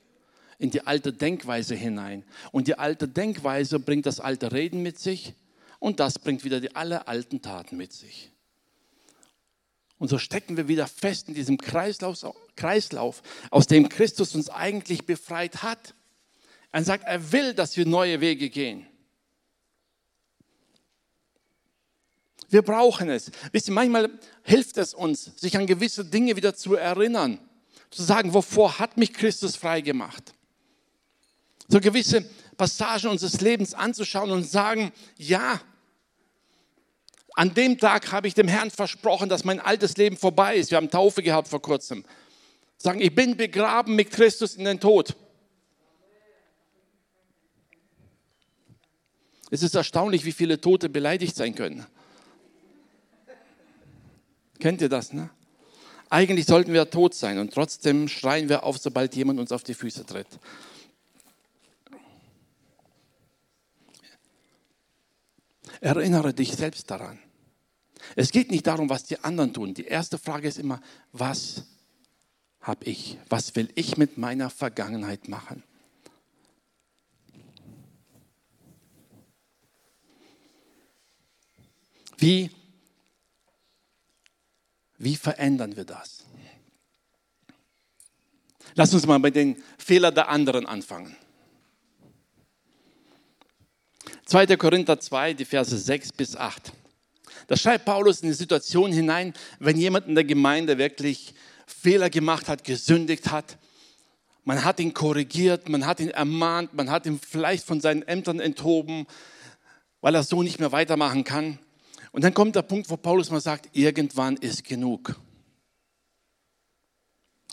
in 0.57 0.71
die 0.71 0.85
alte 0.85 1.13
Denkweise 1.13 1.73
hinein. 1.73 2.25
Und 2.51 2.67
die 2.67 2.77
alte 2.77 3.07
Denkweise 3.07 3.79
bringt 3.79 4.05
das 4.05 4.19
alte 4.19 4.51
Reden 4.51 4.83
mit 4.83 4.99
sich 4.99 5.35
und 5.79 6.01
das 6.01 6.19
bringt 6.19 6.43
wieder 6.43 6.59
die 6.59 6.75
alle 6.75 7.07
alten 7.07 7.41
Taten 7.41 7.77
mit 7.77 7.93
sich. 7.93 8.29
Und 9.99 10.09
so 10.09 10.17
stecken 10.17 10.57
wir 10.57 10.67
wieder 10.67 10.85
fest 10.85 11.29
in 11.29 11.33
diesem 11.33 11.57
Kreislauf, 11.57 12.25
Kreislauf, 12.57 13.23
aus 13.49 13.65
dem 13.67 13.87
Christus 13.87 14.35
uns 14.35 14.49
eigentlich 14.49 15.05
befreit 15.05 15.63
hat. 15.63 15.95
Er 16.73 16.83
sagt, 16.83 17.05
er 17.05 17.31
will, 17.31 17.53
dass 17.53 17.77
wir 17.77 17.85
neue 17.85 18.19
Wege 18.19 18.49
gehen. 18.49 18.85
Wir 22.49 22.61
brauchen 22.61 23.09
es. 23.09 23.31
Wisst 23.51 23.67
ihr, 23.67 23.73
manchmal 23.73 24.09
hilft 24.43 24.77
es 24.77 24.93
uns, 24.93 25.31
sich 25.35 25.55
an 25.57 25.67
gewisse 25.67 26.03
Dinge 26.03 26.35
wieder 26.35 26.55
zu 26.55 26.75
erinnern. 26.75 27.39
Zu 27.91 28.03
sagen, 28.03 28.33
wovor 28.33 28.79
hat 28.79 28.97
mich 28.97 29.13
Christus 29.13 29.55
frei 29.55 29.81
gemacht? 29.81 30.33
So 31.67 31.79
gewisse 31.79 32.25
Passagen 32.57 33.09
unseres 33.09 33.41
Lebens 33.41 33.73
anzuschauen 33.73 34.31
und 34.31 34.43
sagen, 34.43 34.91
ja, 35.17 35.61
an 37.35 37.53
dem 37.53 37.77
Tag 37.77 38.11
habe 38.11 38.27
ich 38.27 38.33
dem 38.33 38.47
Herrn 38.47 38.71
versprochen, 38.71 39.29
dass 39.29 39.45
mein 39.45 39.59
altes 39.59 39.95
Leben 39.97 40.17
vorbei 40.17 40.57
ist. 40.57 40.71
Wir 40.71 40.77
haben 40.77 40.89
Taufe 40.89 41.23
gehabt 41.23 41.47
vor 41.47 41.61
kurzem. 41.61 42.03
Sagen, 42.77 42.99
ich 42.99 43.13
bin 43.13 43.37
begraben 43.37 43.95
mit 43.95 44.11
Christus 44.11 44.55
in 44.55 44.65
den 44.65 44.79
Tod. 44.79 45.15
Es 49.51 49.63
ist 49.63 49.75
erstaunlich, 49.75 50.25
wie 50.25 50.31
viele 50.31 50.59
Tote 50.59 50.89
beleidigt 50.89 51.35
sein 51.35 51.55
können. 51.55 51.85
Kennt 54.59 54.81
ihr 54.81 54.89
das, 54.89 55.13
ne? 55.13 55.29
Eigentlich 56.09 56.45
sollten 56.45 56.73
wir 56.73 56.89
tot 56.89 57.13
sein 57.13 57.37
und 57.37 57.53
trotzdem 57.53 58.07
schreien 58.07 58.49
wir 58.49 58.63
auf, 58.63 58.77
sobald 58.77 59.15
jemand 59.15 59.39
uns 59.39 59.51
auf 59.51 59.63
die 59.63 59.73
Füße 59.73 60.05
tritt. 60.05 60.27
Erinnere 65.81 66.33
dich 66.33 66.51
selbst 66.51 66.89
daran. 66.91 67.19
Es 68.15 68.31
geht 68.31 68.51
nicht 68.51 68.67
darum, 68.67 68.89
was 68.89 69.05
die 69.05 69.23
anderen 69.23 69.53
tun. 69.53 69.73
Die 69.73 69.85
erste 69.85 70.17
Frage 70.17 70.47
ist 70.47 70.57
immer, 70.57 70.81
was 71.13 71.63
habe 72.61 72.85
ich? 72.85 73.17
Was 73.29 73.55
will 73.55 73.69
ich 73.75 73.97
mit 73.97 74.17
meiner 74.17 74.49
Vergangenheit 74.49 75.27
machen? 75.27 75.63
Wie, 82.17 82.51
wie 84.99 85.15
verändern 85.15 85.75
wir 85.75 85.85
das? 85.85 86.25
Lass 88.75 88.93
uns 88.93 89.07
mal 89.07 89.17
bei 89.19 89.31
den 89.31 89.61
Fehlern 89.77 90.13
der 90.13 90.29
anderen 90.29 90.65
anfangen. 90.65 91.15
2. 94.25 94.57
Korinther 94.57 94.99
2, 94.99 95.33
die 95.33 95.45
Verse 95.45 95.75
6 95.75 96.11
bis 96.11 96.35
8. 96.35 96.71
Da 97.47 97.57
schreibt 97.57 97.85
Paulus 97.85 98.21
in 98.21 98.27
die 98.27 98.35
Situation 98.35 98.91
hinein, 98.91 99.33
wenn 99.57 99.77
jemand 99.77 100.07
in 100.07 100.13
der 100.13 100.23
Gemeinde 100.23 100.77
wirklich 100.77 101.33
Fehler 101.65 102.09
gemacht 102.09 102.47
hat, 102.47 102.63
gesündigt 102.63 103.31
hat. 103.31 103.57
Man 104.43 104.63
hat 104.63 104.79
ihn 104.79 104.93
korrigiert, 104.93 105.67
man 105.69 105.85
hat 105.85 105.99
ihn 105.99 106.11
ermahnt, 106.11 106.73
man 106.73 106.91
hat 106.91 107.05
ihn 107.05 107.19
vielleicht 107.19 107.65
von 107.65 107.81
seinen 107.81 108.03
Ämtern 108.03 108.39
enthoben, 108.39 109.07
weil 110.01 110.13
er 110.13 110.23
so 110.23 110.43
nicht 110.43 110.59
mehr 110.59 110.71
weitermachen 110.71 111.23
kann. 111.23 111.57
Und 112.11 112.23
dann 112.23 112.33
kommt 112.33 112.55
der 112.55 112.63
Punkt, 112.63 112.89
wo 112.89 112.97
Paulus 112.97 113.29
mal 113.29 113.41
sagt, 113.41 113.69
irgendwann 113.73 114.37
ist 114.37 114.63
genug. 114.63 115.19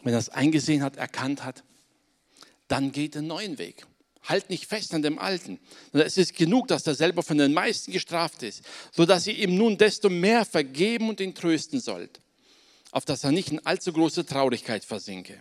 Wenn 0.02 0.12
er 0.12 0.18
es 0.18 0.28
eingesehen 0.28 0.82
hat, 0.82 0.96
erkannt 0.96 1.44
hat, 1.44 1.64
dann 2.68 2.92
geht 2.92 3.14
den 3.14 3.26
neuen 3.26 3.58
Weg. 3.58 3.86
Halt 4.22 4.50
nicht 4.50 4.66
fest 4.66 4.92
an 4.92 5.02
dem 5.02 5.18
Alten. 5.18 5.60
Es 5.92 6.16
ist 6.16 6.34
genug, 6.34 6.68
dass 6.68 6.86
er 6.86 6.94
selber 6.94 7.22
von 7.22 7.38
den 7.38 7.52
meisten 7.52 7.92
gestraft 7.92 8.42
ist, 8.42 8.62
sodass 8.92 9.26
ihr 9.26 9.38
ihm 9.38 9.56
nun 9.56 9.78
desto 9.78 10.08
mehr 10.08 10.44
vergeben 10.44 11.08
und 11.08 11.20
ihn 11.20 11.34
trösten 11.34 11.80
sollt, 11.80 12.20
auf 12.90 13.04
dass 13.04 13.22
er 13.22 13.30
nicht 13.32 13.52
in 13.52 13.64
allzu 13.64 13.92
große 13.92 14.26
Traurigkeit 14.26 14.84
versinke. 14.84 15.38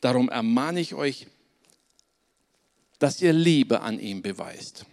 Darum 0.00 0.28
ermahne 0.28 0.80
ich 0.80 0.94
euch, 0.94 1.26
dass 2.98 3.20
ihr 3.20 3.32
Liebe 3.32 3.80
an 3.80 4.00
ihm 4.00 4.22
beweist. 4.22 4.86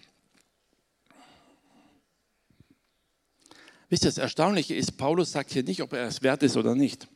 Wisst 3.93 4.05
ihr, 4.05 4.09
das 4.09 4.17
Erstaunliche 4.17 4.73
ist, 4.73 4.97
Paulus 4.97 5.33
sagt 5.33 5.51
hier 5.51 5.61
nicht, 5.61 5.83
ob 5.83 5.93
er 5.93 6.07
es 6.07 6.23
wert 6.23 6.41
ist 6.41 6.57
oder 6.57 6.73
nicht. 6.73 7.07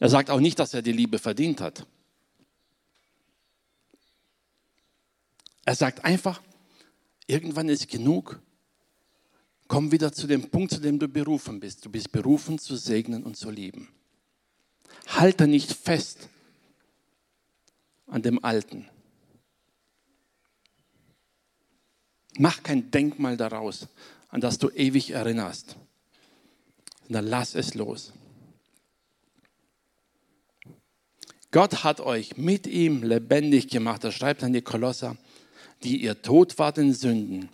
Er 0.00 0.08
sagt 0.08 0.30
auch 0.30 0.40
nicht, 0.40 0.58
dass 0.58 0.72
er 0.72 0.80
die 0.80 0.92
Liebe 0.92 1.18
verdient 1.18 1.60
hat. 1.60 1.86
Er 5.66 5.74
sagt 5.74 6.02
einfach, 6.02 6.40
irgendwann 7.26 7.68
ist 7.68 7.88
genug. 7.88 8.40
Komm 9.68 9.92
wieder 9.92 10.12
zu 10.12 10.26
dem 10.26 10.48
Punkt, 10.48 10.72
zu 10.72 10.80
dem 10.80 10.98
du 10.98 11.06
berufen 11.06 11.60
bist. 11.60 11.84
Du 11.84 11.90
bist 11.90 12.12
berufen 12.12 12.58
zu 12.58 12.74
segnen 12.74 13.22
und 13.22 13.36
zu 13.36 13.50
lieben. 13.50 13.90
Halte 15.08 15.46
nicht 15.46 15.74
fest 15.74 16.30
an 18.06 18.22
dem 18.22 18.42
Alten. 18.42 18.88
Mach 22.38 22.62
kein 22.62 22.90
Denkmal 22.90 23.36
daraus, 23.36 23.88
an 24.28 24.40
das 24.40 24.58
du 24.58 24.68
ewig 24.70 25.10
erinnerst. 25.10 25.76
Dann 27.08 27.26
lass 27.26 27.54
es 27.54 27.74
los. 27.74 28.12
Gott 31.50 31.84
hat 31.84 32.00
euch 32.00 32.36
mit 32.36 32.66
ihm 32.66 33.02
lebendig 33.02 33.68
gemacht. 33.68 34.04
Er 34.04 34.12
schreibt 34.12 34.42
an 34.42 34.52
die 34.52 34.62
Kolosser 34.62 35.16
die 35.82 36.02
ihr 36.02 36.22
tot 36.22 36.58
wart 36.58 36.78
in 36.78 36.92
Sünden 36.92 37.48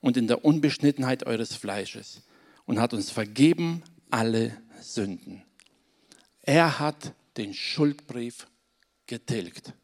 und 0.00 0.16
in 0.16 0.26
der 0.26 0.44
Unbeschnittenheit 0.44 1.26
eures 1.26 1.54
Fleisches 1.54 2.22
und 2.66 2.80
hat 2.80 2.94
uns 2.94 3.10
vergeben 3.10 3.82
alle 4.10 4.56
Sünden. 4.80 5.42
Er 6.42 6.78
hat 6.78 7.14
den 7.36 7.54
Schuldbrief 7.54 8.46
getilgt, 9.06 9.74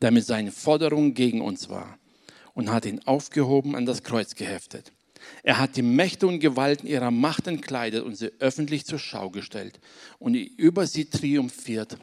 der 0.00 0.10
mit 0.10 0.24
seinen 0.24 0.52
Forderungen 0.52 1.14
gegen 1.14 1.40
uns 1.40 1.68
war 1.68 1.98
und 2.54 2.70
hat 2.70 2.84
ihn 2.84 3.00
aufgehoben 3.06 3.74
an 3.74 3.86
das 3.86 4.02
Kreuz 4.02 4.34
geheftet. 4.34 4.92
Er 5.42 5.58
hat 5.58 5.76
die 5.76 5.82
Mächte 5.82 6.26
und 6.26 6.40
Gewalten 6.40 6.86
ihrer 6.86 7.10
Macht 7.10 7.46
entkleidet 7.46 8.04
und 8.04 8.16
sie 8.16 8.32
öffentlich 8.40 8.84
zur 8.84 8.98
Schau 8.98 9.30
gestellt 9.30 9.78
und 10.18 10.34
über 10.34 10.86
sie 10.86 11.04
triumphiert 11.06 11.96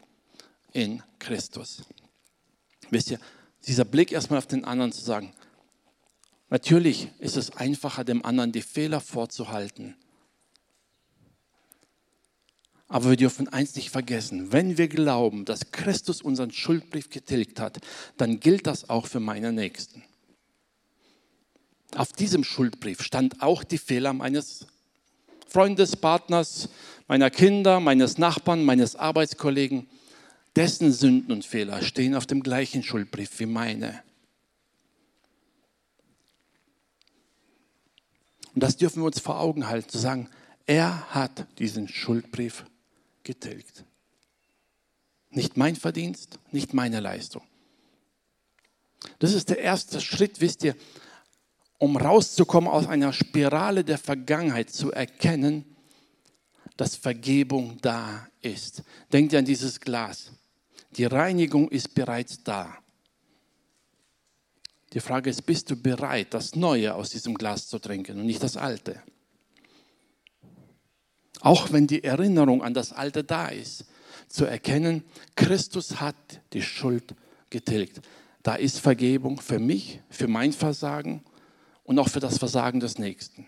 in 0.74 1.03
Christus. 1.20 1.84
Wisst 2.89 3.12
ihr, 3.12 3.20
dieser 3.68 3.86
Blick 3.86 4.12
erstmal 4.12 4.39
auf 4.39 4.48
den 4.48 4.65
anderen 4.65 4.91
zu 4.91 5.01
sagen, 5.01 5.34
natürlich 6.50 7.10
ist 7.20 7.38
es 7.38 7.56
einfacher, 7.56 8.03
dem 8.03 8.25
anderen 8.25 8.51
die 8.51 8.62
Fehler 8.62 9.01
vorzuhalten. 9.01 9.96
Aber 12.88 13.12
wir 13.12 13.18
dürfen 13.18 13.48
eins 13.50 13.75
nicht 13.75 13.91
vergessen, 13.91 14.51
wenn 14.51 14.79
wir 14.79 14.88
glauben, 14.88 15.46
dass 15.46 15.72
Christus 15.72 16.24
unseren 16.24 16.51
Schuldbrief 16.51 17.10
getilgt 17.10 17.60
hat, 17.60 17.77
dann 18.18 18.39
gilt 18.39 18.65
das 18.65 18.89
auch 18.89 19.06
für 19.06 19.20
meine 19.20 19.53
Nächsten. 19.53 20.03
Auf 21.96 22.13
diesem 22.13 22.43
Schuldbrief 22.43 23.01
stand 23.01 23.41
auch 23.41 23.63
die 23.63 23.77
Fehler 23.77 24.13
meines 24.13 24.67
Freundes, 25.48 25.96
Partners, 25.96 26.69
meiner 27.08 27.31
Kinder, 27.31 27.79
meines 27.79 28.17
Nachbarn, 28.17 28.63
meines 28.63 28.96
Arbeitskollegen. 28.96 29.88
Dessen 30.55 30.91
Sünden 30.91 31.31
und 31.31 31.46
Fehler 31.46 31.81
stehen 31.81 32.15
auf 32.15 32.27
dem 32.27 32.43
gleichen 32.43 32.84
Schuldbrief 32.84 33.39
wie 33.39 33.46
meine. 33.46 34.03
Und 38.53 38.63
das 38.63 38.77
dürfen 38.77 39.01
wir 39.01 39.05
uns 39.05 39.19
vor 39.19 39.39
Augen 39.39 39.67
halten, 39.67 39.89
zu 39.89 39.98
sagen, 39.98 40.29
er 40.65 41.13
hat 41.13 41.48
diesen 41.60 41.88
Schuldbrief 41.88 42.65
getilgt. 43.24 43.84
Nicht 45.31 45.58
mein 45.58 45.75
Verdienst, 45.75 46.39
nicht 46.51 46.74
meine 46.74 47.00
Leistung. 47.00 47.43
Das 49.19 49.34
ist 49.34 49.50
der 49.50 49.60
erste 49.60 50.01
Schritt, 50.01 50.41
wisst 50.41 50.63
ihr, 50.63 50.75
um 51.80 51.96
rauszukommen 51.98 52.70
aus 52.70 52.86
einer 52.88 53.12
Spirale 53.14 53.84
der 53.84 53.98
Vergangenheit, 53.98 54.70
zu 54.70 54.92
erkennen, 54.92 55.66
dass 56.78 56.96
Vergebung 56.96 57.78
da 57.82 58.28
ist. 58.42 58.84
Denkt 59.12 59.34
ihr 59.34 59.40
an 59.40 59.46
dieses 59.46 59.80
Glas. 59.80 60.32
Die 60.92 61.06
Reinigung 61.06 61.70
ist 61.70 61.96
bereits 61.96 62.44
da. 62.44 62.78
Die 64.94 65.00
Frage 65.00 65.30
ist, 65.30 65.44
bist 65.44 65.70
du 65.70 65.76
bereit, 65.76 66.34
das 66.34 66.56
Neue 66.56 66.96
aus 66.96 67.12
diesem 67.12 67.36
Glas 67.36 67.68
zu 67.68 67.80
trinken 67.80 68.20
und 68.20 68.26
nicht 68.26 68.44
das 68.44 68.58
Alte? 68.58 69.02
Auch 71.42 71.72
wenn 71.72 71.88
die 71.88 72.04
Erinnerung 72.04 72.64
an 72.64 72.74
das 72.74 72.92
Alte 72.92 73.24
da 73.24 73.48
ist, 73.48 73.86
zu 74.28 74.46
erkennen, 74.46 75.04
Christus 75.36 76.02
hat 76.02 76.16
die 76.54 76.62
Schuld 76.62 77.16
getilgt. 77.50 78.02
Da 78.44 78.56
ist 78.56 78.80
Vergebung 78.80 79.40
für 79.40 79.60
mich, 79.60 80.02
für 80.10 80.28
mein 80.28 80.52
Versagen 80.54 81.24
und 81.89 81.98
auch 81.98 82.08
für 82.08 82.19
das 82.19 82.38
Versagen 82.38 82.79
des 82.79 83.00
Nächsten. 83.00 83.48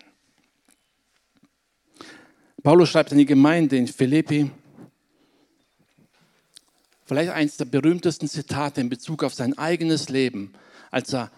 Paulus 2.64 2.90
schreibt 2.90 3.12
an 3.12 3.20
die 3.20 3.28
Gemeinde 3.28 3.78
in 3.78 3.88
Philippi, 3.88 4.50
vielleicht 7.06 7.30
eines 7.34 7.58
der 7.58 7.66
berühmtesten 7.66 8.28
Zitate 8.28 8.82
in 8.82 8.90
Bezug 8.90 9.24
auf 9.24 9.36
sein 9.36 9.56
eigenes 9.60 10.10
Leben, 10.10 10.54
als 10.90 11.14
er 11.14 11.30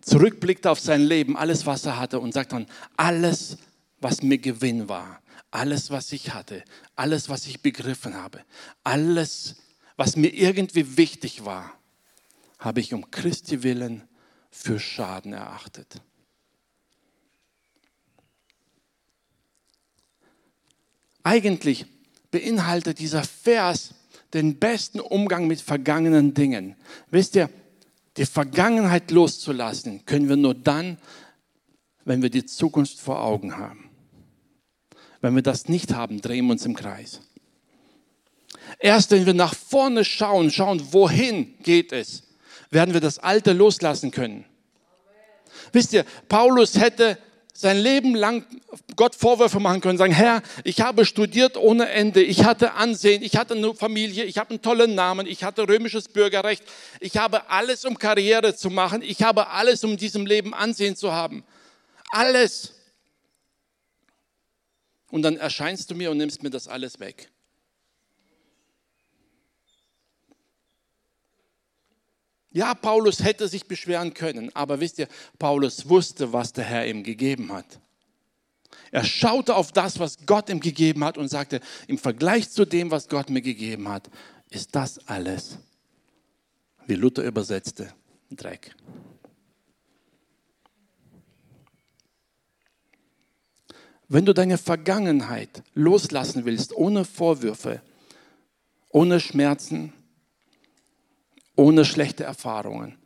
zurückblickt 0.00 0.66
auf 0.66 0.80
sein 0.80 1.02
Leben, 1.02 1.36
alles, 1.36 1.64
was 1.64 1.86
er 1.86 2.00
hatte 2.00 2.18
und 2.18 2.34
sagt 2.34 2.50
dann, 2.50 2.66
alles, 2.96 3.58
was 4.00 4.22
mir 4.22 4.38
Gewinn 4.38 4.88
war, 4.88 5.22
alles, 5.52 5.92
was 5.92 6.10
ich 6.10 6.34
hatte, 6.34 6.64
alles, 6.96 7.28
was 7.28 7.46
ich 7.46 7.62
begriffen 7.62 8.14
habe, 8.14 8.40
alles, 8.82 9.54
was 9.96 10.16
mir 10.16 10.34
irgendwie 10.34 10.96
wichtig 10.96 11.44
war, 11.44 11.72
habe 12.58 12.80
ich 12.80 12.94
um 12.94 13.12
Christi 13.12 13.62
willen 13.62 14.02
für 14.50 14.80
Schaden 14.80 15.34
erachtet. 15.34 16.02
Eigentlich 21.22 21.86
beinhaltet 22.30 22.98
dieser 22.98 23.22
Vers 23.22 23.94
den 24.34 24.58
besten 24.58 25.00
Umgang 25.00 25.46
mit 25.46 25.60
vergangenen 25.60 26.34
Dingen. 26.34 26.76
Wisst 27.10 27.36
ihr, 27.36 27.50
die 28.16 28.26
Vergangenheit 28.26 29.10
loszulassen 29.10 30.04
können 30.04 30.28
wir 30.28 30.36
nur 30.36 30.54
dann, 30.54 30.98
wenn 32.04 32.22
wir 32.22 32.30
die 32.30 32.44
Zukunft 32.44 32.98
vor 32.98 33.22
Augen 33.22 33.56
haben. 33.56 33.90
Wenn 35.20 35.34
wir 35.34 35.42
das 35.42 35.68
nicht 35.68 35.94
haben, 35.94 36.20
drehen 36.20 36.46
wir 36.46 36.52
uns 36.52 36.66
im 36.66 36.74
Kreis. 36.74 37.20
Erst 38.78 39.10
wenn 39.12 39.26
wir 39.26 39.34
nach 39.34 39.54
vorne 39.54 40.04
schauen, 40.04 40.50
schauen, 40.50 40.92
wohin 40.92 41.54
geht 41.62 41.92
es, 41.92 42.24
werden 42.70 42.94
wir 42.94 43.00
das 43.00 43.18
Alte 43.18 43.52
loslassen 43.52 44.10
können. 44.10 44.44
Wisst 45.72 45.92
ihr, 45.92 46.04
Paulus 46.28 46.78
hätte 46.78 47.18
sein 47.62 47.78
Leben 47.78 48.16
lang 48.16 48.44
Gott 48.96 49.14
Vorwürfe 49.14 49.60
machen 49.60 49.80
können, 49.80 49.96
sagen, 49.96 50.12
Herr, 50.12 50.42
ich 50.64 50.80
habe 50.80 51.06
studiert 51.06 51.56
ohne 51.56 51.88
Ende, 51.88 52.20
ich 52.20 52.44
hatte 52.44 52.72
Ansehen, 52.72 53.22
ich 53.22 53.36
hatte 53.36 53.54
eine 53.54 53.72
Familie, 53.72 54.24
ich 54.24 54.36
habe 54.36 54.50
einen 54.50 54.62
tollen 54.62 54.96
Namen, 54.96 55.28
ich 55.28 55.44
hatte 55.44 55.66
römisches 55.68 56.08
Bürgerrecht, 56.08 56.64
ich 56.98 57.16
habe 57.16 57.48
alles, 57.48 57.84
um 57.84 57.96
Karriere 57.96 58.56
zu 58.56 58.68
machen, 58.68 59.00
ich 59.00 59.22
habe 59.22 59.46
alles, 59.46 59.84
um 59.84 59.96
diesem 59.96 60.26
Leben 60.26 60.52
Ansehen 60.52 60.96
zu 60.96 61.12
haben. 61.12 61.44
Alles. 62.10 62.74
Und 65.12 65.22
dann 65.22 65.36
erscheinst 65.36 65.88
du 65.88 65.94
mir 65.94 66.10
und 66.10 66.16
nimmst 66.16 66.42
mir 66.42 66.50
das 66.50 66.66
alles 66.66 66.98
weg. 66.98 67.30
Ja, 72.52 72.74
Paulus 72.74 73.22
hätte 73.22 73.48
sich 73.48 73.66
beschweren 73.66 74.12
können, 74.12 74.54
aber 74.54 74.80
wisst 74.80 74.98
ihr, 74.98 75.08
Paulus 75.38 75.88
wusste, 75.88 76.32
was 76.32 76.52
der 76.52 76.64
Herr 76.64 76.86
ihm 76.86 77.02
gegeben 77.02 77.52
hat. 77.52 77.80
Er 78.90 79.04
schaute 79.04 79.56
auf 79.56 79.72
das, 79.72 79.98
was 79.98 80.18
Gott 80.26 80.50
ihm 80.50 80.60
gegeben 80.60 81.02
hat 81.02 81.16
und 81.16 81.28
sagte, 81.28 81.60
im 81.86 81.96
Vergleich 81.96 82.50
zu 82.50 82.66
dem, 82.66 82.90
was 82.90 83.08
Gott 83.08 83.30
mir 83.30 83.40
gegeben 83.40 83.88
hat, 83.88 84.10
ist 84.50 84.74
das 84.74 84.98
alles, 85.08 85.58
wie 86.86 86.94
Luther 86.94 87.24
übersetzte, 87.24 87.94
Dreck. 88.30 88.74
Wenn 94.08 94.26
du 94.26 94.34
deine 94.34 94.58
Vergangenheit 94.58 95.62
loslassen 95.72 96.44
willst, 96.44 96.76
ohne 96.76 97.06
Vorwürfe, 97.06 97.80
ohne 98.90 99.20
Schmerzen, 99.20 99.94
ohne 101.56 101.84
schlechte 101.84 102.24
Erfahrungen, 102.24 102.98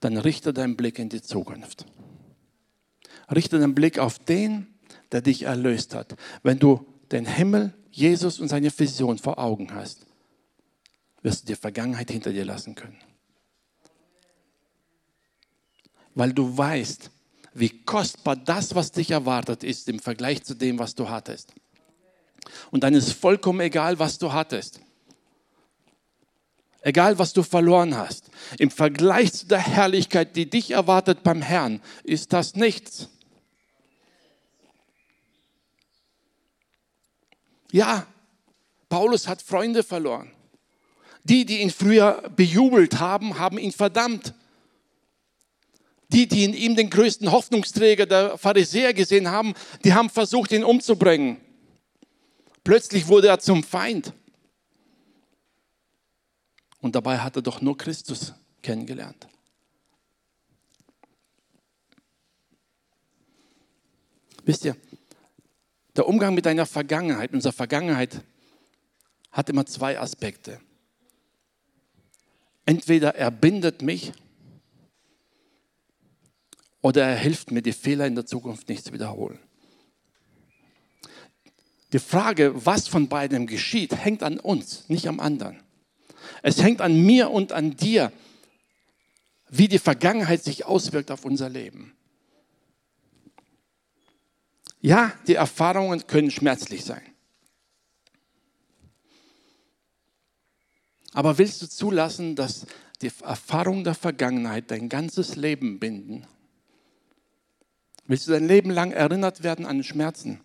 dann 0.00 0.16
richte 0.16 0.52
deinen 0.52 0.76
Blick 0.76 0.98
in 0.98 1.08
die 1.08 1.22
Zukunft. 1.22 1.86
Richte 3.34 3.58
deinen 3.58 3.74
Blick 3.74 3.98
auf 3.98 4.18
den, 4.18 4.66
der 5.12 5.22
dich 5.22 5.42
erlöst 5.42 5.94
hat. 5.94 6.16
Wenn 6.42 6.58
du 6.58 6.86
den 7.10 7.26
Himmel, 7.26 7.74
Jesus 7.90 8.40
und 8.40 8.48
seine 8.48 8.76
Vision 8.76 9.18
vor 9.18 9.38
Augen 9.38 9.74
hast, 9.74 10.06
wirst 11.22 11.42
du 11.42 11.46
die 11.46 11.56
Vergangenheit 11.56 12.10
hinter 12.10 12.32
dir 12.32 12.44
lassen 12.44 12.74
können. 12.74 12.98
Weil 16.14 16.32
du 16.32 16.56
weißt, 16.56 17.10
wie 17.54 17.84
kostbar 17.84 18.36
das, 18.36 18.74
was 18.74 18.92
dich 18.92 19.10
erwartet, 19.10 19.64
ist 19.64 19.88
im 19.88 19.98
Vergleich 19.98 20.44
zu 20.44 20.54
dem, 20.54 20.78
was 20.78 20.94
du 20.94 21.08
hattest. 21.08 21.54
Und 22.70 22.84
dann 22.84 22.94
ist 22.94 23.12
vollkommen 23.12 23.60
egal, 23.60 23.98
was 23.98 24.18
du 24.18 24.32
hattest. 24.32 24.80
Egal, 26.86 27.18
was 27.18 27.32
du 27.32 27.42
verloren 27.42 27.96
hast. 27.96 28.30
Im 28.60 28.70
Vergleich 28.70 29.32
zu 29.32 29.46
der 29.48 29.58
Herrlichkeit, 29.58 30.36
die 30.36 30.48
dich 30.48 30.70
erwartet 30.70 31.24
beim 31.24 31.42
Herrn, 31.42 31.82
ist 32.04 32.32
das 32.32 32.54
nichts. 32.54 33.08
Ja, 37.72 38.06
Paulus 38.88 39.26
hat 39.26 39.42
Freunde 39.42 39.82
verloren. 39.82 40.30
Die, 41.24 41.44
die 41.44 41.60
ihn 41.60 41.70
früher 41.70 42.22
bejubelt 42.36 43.00
haben, 43.00 43.36
haben 43.36 43.58
ihn 43.58 43.72
verdammt. 43.72 44.32
Die, 46.10 46.28
die 46.28 46.44
in 46.44 46.54
ihm 46.54 46.76
den 46.76 46.88
größten 46.88 47.32
Hoffnungsträger 47.32 48.06
der 48.06 48.38
Pharisäer 48.38 48.94
gesehen 48.94 49.28
haben, 49.28 49.54
die 49.82 49.92
haben 49.92 50.08
versucht, 50.08 50.52
ihn 50.52 50.62
umzubringen. 50.62 51.38
Plötzlich 52.62 53.08
wurde 53.08 53.26
er 53.26 53.40
zum 53.40 53.64
Feind. 53.64 54.12
Und 56.86 56.94
dabei 56.94 57.18
hat 57.18 57.34
er 57.34 57.42
doch 57.42 57.60
nur 57.60 57.76
Christus 57.76 58.32
kennengelernt. 58.62 59.26
Wisst 64.44 64.64
ihr, 64.64 64.76
der 65.96 66.06
Umgang 66.06 66.32
mit 66.32 66.46
deiner 66.46 66.64
Vergangenheit, 66.64 67.32
unserer 67.32 67.52
Vergangenheit, 67.52 68.22
hat 69.32 69.50
immer 69.50 69.66
zwei 69.66 69.98
Aspekte. 69.98 70.60
Entweder 72.66 73.16
er 73.16 73.32
bindet 73.32 73.82
mich 73.82 74.12
oder 76.82 77.02
er 77.02 77.16
hilft 77.16 77.50
mir, 77.50 77.62
die 77.62 77.72
Fehler 77.72 78.06
in 78.06 78.14
der 78.14 78.26
Zukunft 78.26 78.68
nicht 78.68 78.84
zu 78.84 78.92
wiederholen. 78.92 79.40
Die 81.92 81.98
Frage, 81.98 82.64
was 82.64 82.86
von 82.86 83.08
beidem 83.08 83.48
geschieht, 83.48 83.96
hängt 83.96 84.22
an 84.22 84.38
uns, 84.38 84.88
nicht 84.88 85.08
am 85.08 85.18
anderen. 85.18 85.65
Es 86.46 86.62
hängt 86.62 86.80
an 86.80 87.04
mir 87.04 87.32
und 87.32 87.50
an 87.50 87.76
dir, 87.76 88.12
wie 89.48 89.66
die 89.66 89.80
Vergangenheit 89.80 90.44
sich 90.44 90.64
auswirkt 90.64 91.10
auf 91.10 91.24
unser 91.24 91.48
Leben. 91.48 91.96
Ja, 94.80 95.12
die 95.26 95.34
Erfahrungen 95.34 96.06
können 96.06 96.30
schmerzlich 96.30 96.84
sein. 96.84 97.02
Aber 101.12 101.36
willst 101.36 101.62
du 101.62 101.68
zulassen, 101.68 102.36
dass 102.36 102.66
die 103.02 103.10
Erfahrungen 103.24 103.82
der 103.82 103.96
Vergangenheit 103.96 104.70
dein 104.70 104.88
ganzes 104.88 105.34
Leben 105.34 105.80
binden? 105.80 106.28
Willst 108.04 108.28
du 108.28 108.30
dein 108.30 108.46
Leben 108.46 108.70
lang 108.70 108.92
erinnert 108.92 109.42
werden 109.42 109.66
an 109.66 109.82
Schmerzen, 109.82 110.40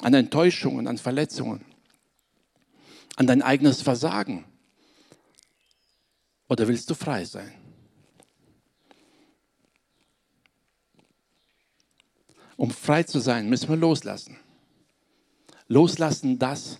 an 0.00 0.14
Enttäuschungen, 0.14 0.86
an 0.86 0.96
Verletzungen, 0.96 1.66
an 3.16 3.26
dein 3.26 3.42
eigenes 3.42 3.82
Versagen? 3.82 4.46
Oder 6.54 6.68
willst 6.68 6.88
du 6.88 6.94
frei 6.94 7.24
sein? 7.24 7.52
Um 12.56 12.70
frei 12.70 13.02
zu 13.02 13.18
sein, 13.18 13.48
müssen 13.48 13.68
wir 13.70 13.76
loslassen. 13.76 14.38
Loslassen 15.66 16.38
das, 16.38 16.78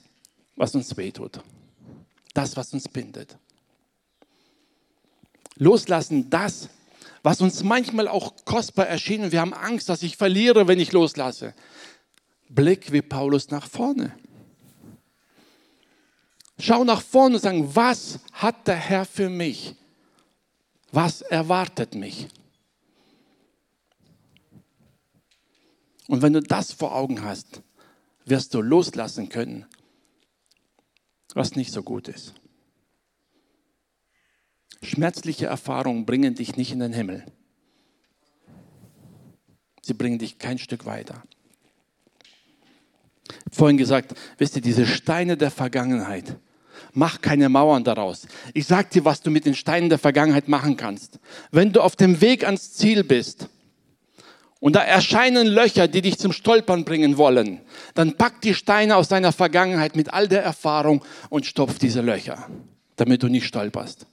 was 0.54 0.76
uns 0.76 0.96
wehtut. 0.96 1.40
Das, 2.34 2.56
was 2.56 2.72
uns 2.72 2.88
bindet. 2.88 3.36
Loslassen 5.56 6.30
das, 6.30 6.68
was 7.24 7.40
uns 7.40 7.64
manchmal 7.64 8.06
auch 8.06 8.32
kostbar 8.44 8.86
erschien. 8.86 9.32
Wir 9.32 9.40
haben 9.40 9.54
Angst, 9.54 9.88
dass 9.88 10.04
ich 10.04 10.16
verliere, 10.16 10.68
wenn 10.68 10.78
ich 10.78 10.92
loslasse. 10.92 11.52
Blick 12.48 12.92
wie 12.92 13.02
Paulus 13.02 13.50
nach 13.50 13.66
vorne. 13.66 14.16
Schau 16.58 16.84
nach 16.84 17.02
vorne 17.02 17.36
und 17.36 17.40
sagen, 17.40 17.74
was 17.74 18.20
hat 18.32 18.66
der 18.66 18.76
Herr 18.76 19.04
für 19.04 19.28
mich? 19.28 19.74
Was 20.92 21.22
erwartet 21.22 21.94
mich? 21.94 22.28
Und 26.06 26.22
wenn 26.22 26.32
du 26.32 26.40
das 26.40 26.72
vor 26.72 26.94
Augen 26.94 27.22
hast, 27.24 27.62
wirst 28.24 28.54
du 28.54 28.60
loslassen 28.60 29.28
können 29.28 29.66
was 31.34 31.56
nicht 31.56 31.72
so 31.72 31.82
gut 31.82 32.08
ist. 32.08 32.34
Schmerzliche 34.82 35.46
Erfahrungen 35.46 36.06
bringen 36.06 36.34
dich 36.34 36.56
nicht 36.56 36.72
in 36.72 36.80
den 36.80 36.92
Himmel. 36.92 37.24
Sie 39.82 39.94
bringen 39.94 40.18
dich 40.18 40.38
kein 40.38 40.58
Stück 40.58 40.86
weiter. 40.86 41.22
Vorhin 43.50 43.76
gesagt, 43.76 44.14
wisst 44.38 44.56
ihr, 44.56 44.62
diese 44.62 44.86
Steine 44.86 45.36
der 45.36 45.50
Vergangenheit, 45.50 46.36
mach 46.92 47.20
keine 47.20 47.48
Mauern 47.48 47.84
daraus. 47.84 48.26
Ich 48.52 48.66
sag 48.66 48.90
dir, 48.90 49.04
was 49.04 49.20
du 49.20 49.30
mit 49.30 49.46
den 49.46 49.54
Steinen 49.54 49.88
der 49.88 49.98
Vergangenheit 49.98 50.48
machen 50.48 50.76
kannst. 50.76 51.18
Wenn 51.50 51.72
du 51.72 51.80
auf 51.80 51.96
dem 51.96 52.20
Weg 52.20 52.44
ans 52.44 52.74
Ziel 52.74 53.04
bist 53.04 53.48
und 54.60 54.76
da 54.76 54.80
erscheinen 54.80 55.46
Löcher, 55.46 55.88
die 55.88 56.02
dich 56.02 56.18
zum 56.18 56.32
Stolpern 56.32 56.84
bringen 56.84 57.16
wollen, 57.16 57.60
dann 57.94 58.16
pack 58.16 58.40
die 58.42 58.54
Steine 58.54 58.96
aus 58.96 59.08
deiner 59.08 59.32
Vergangenheit 59.32 59.96
mit 59.96 60.12
all 60.12 60.28
der 60.28 60.42
Erfahrung 60.42 61.04
und 61.30 61.46
stopf 61.46 61.78
diese 61.78 62.00
Löcher, 62.00 62.48
damit 62.96 63.22
du 63.22 63.28
nicht 63.28 63.46
stolperst. 63.46 64.06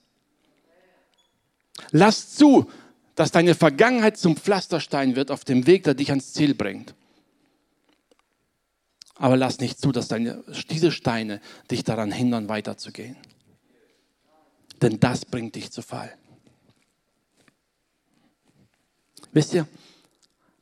Lass 1.91 2.35
zu, 2.35 2.69
dass 3.15 3.31
deine 3.31 3.55
Vergangenheit 3.55 4.17
zum 4.17 4.37
Pflasterstein 4.37 5.15
wird 5.15 5.31
auf 5.31 5.43
dem 5.43 5.67
Weg, 5.67 5.83
der 5.83 5.93
dich 5.93 6.09
ans 6.09 6.33
Ziel 6.33 6.55
bringt. 6.55 6.95
Aber 9.21 9.37
lass 9.37 9.59
nicht 9.59 9.79
zu, 9.79 9.91
dass 9.91 10.07
deine, 10.07 10.43
diese 10.71 10.91
Steine 10.91 11.41
dich 11.69 11.83
daran 11.83 12.11
hindern, 12.11 12.49
weiterzugehen. 12.49 13.15
Denn 14.81 14.99
das 14.99 15.25
bringt 15.25 15.53
dich 15.53 15.69
zu 15.69 15.83
Fall. 15.83 16.11
Wisst 19.31 19.53
ihr, 19.53 19.67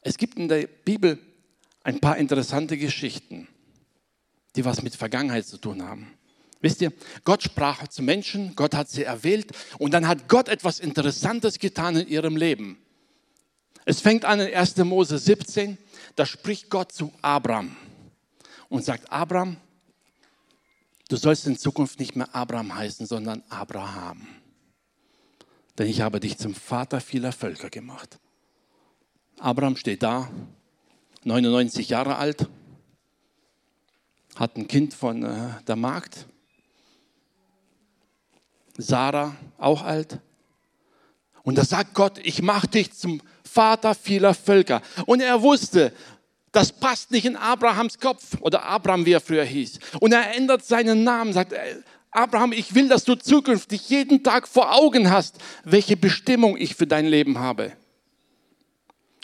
es 0.02 0.17
gibt 0.17 0.38
in 0.38 0.50
der 0.50 0.67
Bibel 0.67 1.19
ein 1.84 2.02
paar 2.02 2.17
interessante 2.17 2.78
Geschichten, 2.78 3.48
die 4.58 4.65
was 4.65 4.84
mit 4.84 4.93
Vergangenheit 4.93 5.45
zu 5.45 5.58
tun 5.58 5.82
haben. 5.82 6.12
Wisst 6.60 6.82
ihr, 6.82 6.91
Gott 7.24 7.43
sprach 7.43 7.88
zu 7.88 8.04
Menschen, 8.04 8.58
Gott 8.58 8.76
hat 8.76 8.89
sie 8.89 9.06
erwählt 9.06 9.54
und 9.78 9.93
dann 9.93 10.06
hat 10.06 10.28
Gott 10.28 10.50
etwas 10.50 10.82
Interessantes 10.82 11.60
getan 11.60 11.95
in 11.95 12.10
ihrem 12.10 12.36
Leben. 12.36 12.78
Es 13.86 14.02
fängt 14.02 14.26
an 14.26 14.41
in 14.41 14.54
1. 14.54 14.76
Mose 14.80 15.17
17, 15.17 15.78
da 16.17 16.26
spricht 16.26 16.69
Gott 16.69 16.91
zu 16.91 17.13
Abraham 17.22 17.78
und 18.70 18.86
sagt, 18.86 19.12
Abraham, 19.12 19.58
du 21.10 21.18
sollst 21.18 21.48
in 21.48 21.58
Zukunft 21.58 22.00
nicht 22.00 22.16
mehr 22.16 22.34
Abraham 22.34 22.74
heißen, 22.74 23.06
sondern 23.06 23.44
Abraham. 23.50 24.28
Denn 25.78 25.88
ich 25.88 26.02
habe 26.02 26.20
dich 26.20 26.38
zum 26.38 26.54
Vater 26.54 27.02
vieler 27.02 27.32
Völker 27.32 27.70
gemacht. 27.70 28.20
Abraham 29.40 29.76
steht 29.76 30.04
da, 30.04 30.30
99 31.24 31.90
Jahre 31.90 32.18
alt, 32.18 32.48
hat 34.36 34.56
ein 34.58 34.68
Kind 34.68 34.94
von 34.94 35.24
äh, 35.24 35.50
der 35.68 35.76
Magd 35.76 36.26
Sarah, 38.80 39.36
auch 39.58 39.84
alt. 39.84 40.20
Und 41.44 41.58
da 41.58 41.66
sagt 41.66 41.94
Gott, 41.94 42.18
ich 42.24 42.42
mache 42.42 42.68
dich 42.68 42.94
zum 42.94 43.22
Vater 43.44 43.94
vieler 43.96 44.34
Völker. 44.34 44.82
Und 45.06 45.22
er 45.22 45.42
wusste, 45.42 45.94
das 46.52 46.72
passt 46.72 47.12
nicht 47.12 47.26
in 47.26 47.36
Abrahams 47.36 48.00
Kopf 48.00 48.38
oder 48.42 48.64
Abraham, 48.64 49.06
wie 49.06 49.14
er 49.14 49.22
früher 49.22 49.44
hieß. 49.44 49.80
Und 50.00 50.12
er 50.12 50.36
ändert 50.36 50.66
seinen 50.66 51.04
Namen, 51.04 51.34
sagt, 51.34 51.54
Abraham, 52.12 52.54
ich 52.54 52.74
will, 52.74 52.90
dass 52.90 53.04
du 53.04 53.16
zukünftig 53.16 53.90
jeden 53.90 54.24
Tag 54.24 54.48
vor 54.48 54.76
Augen 54.76 55.12
hast, 55.12 55.38
welche 55.64 55.96
Bestimmung 55.96 56.58
ich 56.58 56.76
für 56.76 56.88
dein 56.88 57.06
Leben 57.06 57.38
habe. 57.38 57.74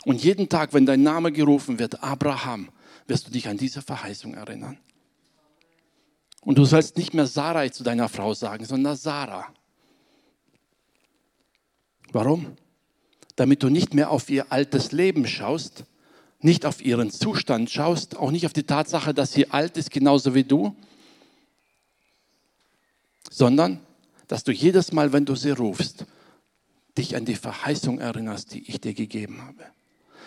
Und 0.04 0.22
jeden 0.22 0.48
Tag, 0.48 0.72
wenn 0.72 0.86
dein 0.86 1.02
Name 1.02 1.32
gerufen 1.32 1.80
wird, 1.80 2.02
Abraham, 2.02 2.68
wirst 3.08 3.26
du 3.26 3.32
dich 3.32 3.48
an 3.48 3.56
diese 3.56 3.82
Verheißung 3.82 4.34
erinnern. 4.34 4.78
Und 6.42 6.58
du 6.58 6.64
sollst 6.64 6.96
nicht 6.96 7.12
mehr 7.12 7.26
Sarai 7.26 7.70
zu 7.70 7.82
deiner 7.82 8.08
Frau 8.08 8.32
sagen, 8.32 8.64
sondern 8.64 8.96
Sarah. 8.96 9.48
Warum? 12.12 12.56
Damit 13.34 13.64
du 13.64 13.68
nicht 13.68 13.94
mehr 13.94 14.10
auf 14.10 14.30
ihr 14.30 14.52
altes 14.52 14.92
Leben 14.92 15.26
schaust, 15.26 15.84
nicht 16.40 16.66
auf 16.66 16.84
ihren 16.84 17.10
Zustand 17.10 17.70
schaust, 17.70 18.16
auch 18.16 18.30
nicht 18.30 18.46
auf 18.46 18.52
die 18.52 18.64
Tatsache, 18.64 19.14
dass 19.14 19.32
sie 19.32 19.50
alt 19.50 19.76
ist, 19.76 19.90
genauso 19.90 20.34
wie 20.34 20.44
du, 20.44 20.76
sondern 23.30 23.80
dass 24.28 24.44
du 24.44 24.52
jedes 24.52 24.92
Mal, 24.92 25.12
wenn 25.12 25.24
du 25.24 25.34
sie 25.34 25.50
rufst, 25.50 26.06
dich 26.98 27.16
an 27.16 27.24
die 27.24 27.34
Verheißung 27.34 27.98
erinnerst, 27.98 28.54
die 28.54 28.68
ich 28.68 28.80
dir 28.80 28.94
gegeben 28.94 29.42
habe. 29.42 29.64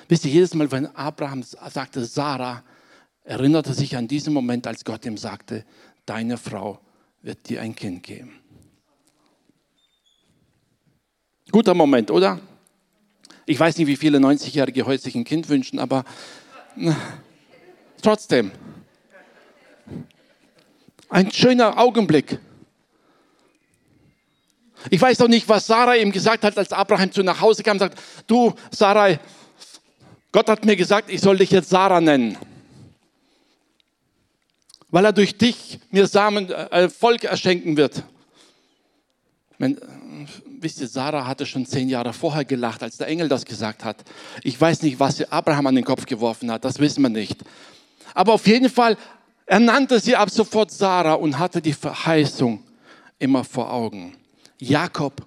Wisst 0.07 0.25
ihr, 0.25 0.31
jedes 0.31 0.53
Mal, 0.53 0.71
wenn 0.71 0.87
Abraham 0.95 1.43
sagte 1.43 2.05
Sarah, 2.05 2.63
erinnerte 3.23 3.73
sich 3.73 3.95
an 3.95 4.07
diesen 4.07 4.33
Moment, 4.33 4.65
als 4.67 4.83
Gott 4.83 5.05
ihm 5.05 5.17
sagte, 5.17 5.65
deine 6.05 6.37
Frau 6.37 6.79
wird 7.21 7.49
dir 7.49 7.61
ein 7.61 7.75
Kind 7.75 8.03
geben. 8.03 8.39
Guter 11.51 11.73
Moment, 11.73 12.11
oder? 12.11 12.39
Ich 13.49 13.59
weiß 13.59 13.77
nicht, 13.77 13.87
wie 13.87 13.95
viele 13.95 14.19
90-Jährige 14.19 14.85
heute 14.85 15.01
sich 15.01 15.15
ein 15.15 15.23
Kind 15.23 15.49
wünschen, 15.49 15.79
aber 15.79 16.05
na, 16.75 16.95
trotzdem. 17.99 18.51
Ein 21.09 21.31
schöner 21.31 21.75
Augenblick. 21.79 22.37
Ich 24.91 25.01
weiß 25.01 25.19
auch 25.21 25.27
nicht, 25.27 25.49
was 25.49 25.65
Sarah 25.65 25.95
ihm 25.95 26.11
gesagt 26.11 26.43
hat, 26.43 26.59
als 26.59 26.71
Abraham 26.71 27.11
zu 27.11 27.23
nach 27.23 27.41
Hause 27.41 27.63
kam 27.63 27.73
und 27.73 27.79
sagt, 27.79 27.99
du 28.27 28.53
Sarah, 28.69 29.17
Gott 30.31 30.47
hat 30.47 30.63
mir 30.63 30.75
gesagt, 30.75 31.09
ich 31.09 31.19
soll 31.19 31.37
dich 31.37 31.49
jetzt 31.49 31.69
Sarah 31.69 32.01
nennen 32.01 32.37
weil 34.91 35.05
er 35.05 35.13
durch 35.13 35.37
dich 35.37 35.79
mir 35.91 36.07
Samen, 36.07 36.49
äh, 36.49 36.89
Volk 36.89 37.23
erschenken 37.23 37.77
wird. 37.77 38.03
Wenn, 39.59 39.79
wisst 40.61 40.81
ihr, 40.81 40.87
Sarah 40.87 41.25
hatte 41.25 41.45
schon 41.45 41.65
zehn 41.65 41.89
Jahre 41.89 42.13
vorher 42.13 42.45
gelacht, 42.45 42.83
als 42.83 42.97
der 42.97 43.07
Engel 43.07 43.29
das 43.29 43.45
gesagt 43.45 43.83
hat. 43.83 44.03
Ich 44.43 44.59
weiß 44.59 44.81
nicht, 44.81 44.99
was 44.99 45.17
sie 45.17 45.31
Abraham 45.31 45.67
an 45.67 45.75
den 45.75 45.85
Kopf 45.85 46.05
geworfen 46.05 46.51
hat, 46.51 46.65
das 46.65 46.79
wissen 46.79 47.01
wir 47.01 47.09
nicht. 47.09 47.43
Aber 48.13 48.33
auf 48.33 48.47
jeden 48.47 48.69
Fall, 48.69 48.97
er 49.45 49.59
nannte 49.59 49.99
sie 49.99 50.15
ab 50.15 50.29
sofort 50.29 50.71
Sarah 50.71 51.13
und 51.13 51.39
hatte 51.39 51.61
die 51.61 51.73
Verheißung 51.73 52.63
immer 53.17 53.43
vor 53.43 53.71
Augen. 53.71 54.15
Jakob, 54.59 55.25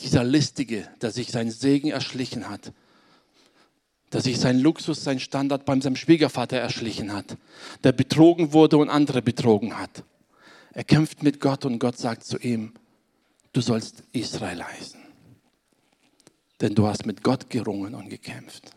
dieser 0.00 0.24
Listige, 0.24 0.88
der 1.00 1.10
sich 1.10 1.30
seinen 1.30 1.50
Segen 1.50 1.90
erschlichen 1.90 2.48
hat, 2.48 2.72
der 4.12 4.20
sich 4.20 4.38
sein 4.38 4.58
Luxus, 4.58 5.04
sein 5.04 5.20
Standard 5.20 5.64
beim 5.64 5.82
seinem 5.82 5.96
Schwiegervater 5.96 6.56
erschlichen 6.56 7.12
hat, 7.12 7.36
der 7.84 7.92
betrogen 7.92 8.52
wurde 8.52 8.78
und 8.78 8.88
andere 8.88 9.22
betrogen 9.22 9.78
hat. 9.78 10.04
Er 10.72 10.84
kämpft 10.84 11.22
mit 11.22 11.40
Gott 11.40 11.64
und 11.64 11.78
Gott 11.78 11.98
sagt 11.98 12.24
zu 12.24 12.38
ihm, 12.38 12.72
du 13.58 13.62
sollst 13.62 14.04
Israel 14.12 14.62
heißen, 14.62 15.00
denn 16.60 16.76
du 16.76 16.86
hast 16.86 17.06
mit 17.06 17.24
Gott 17.24 17.50
gerungen 17.50 17.96
und 17.96 18.08
gekämpft. 18.08 18.70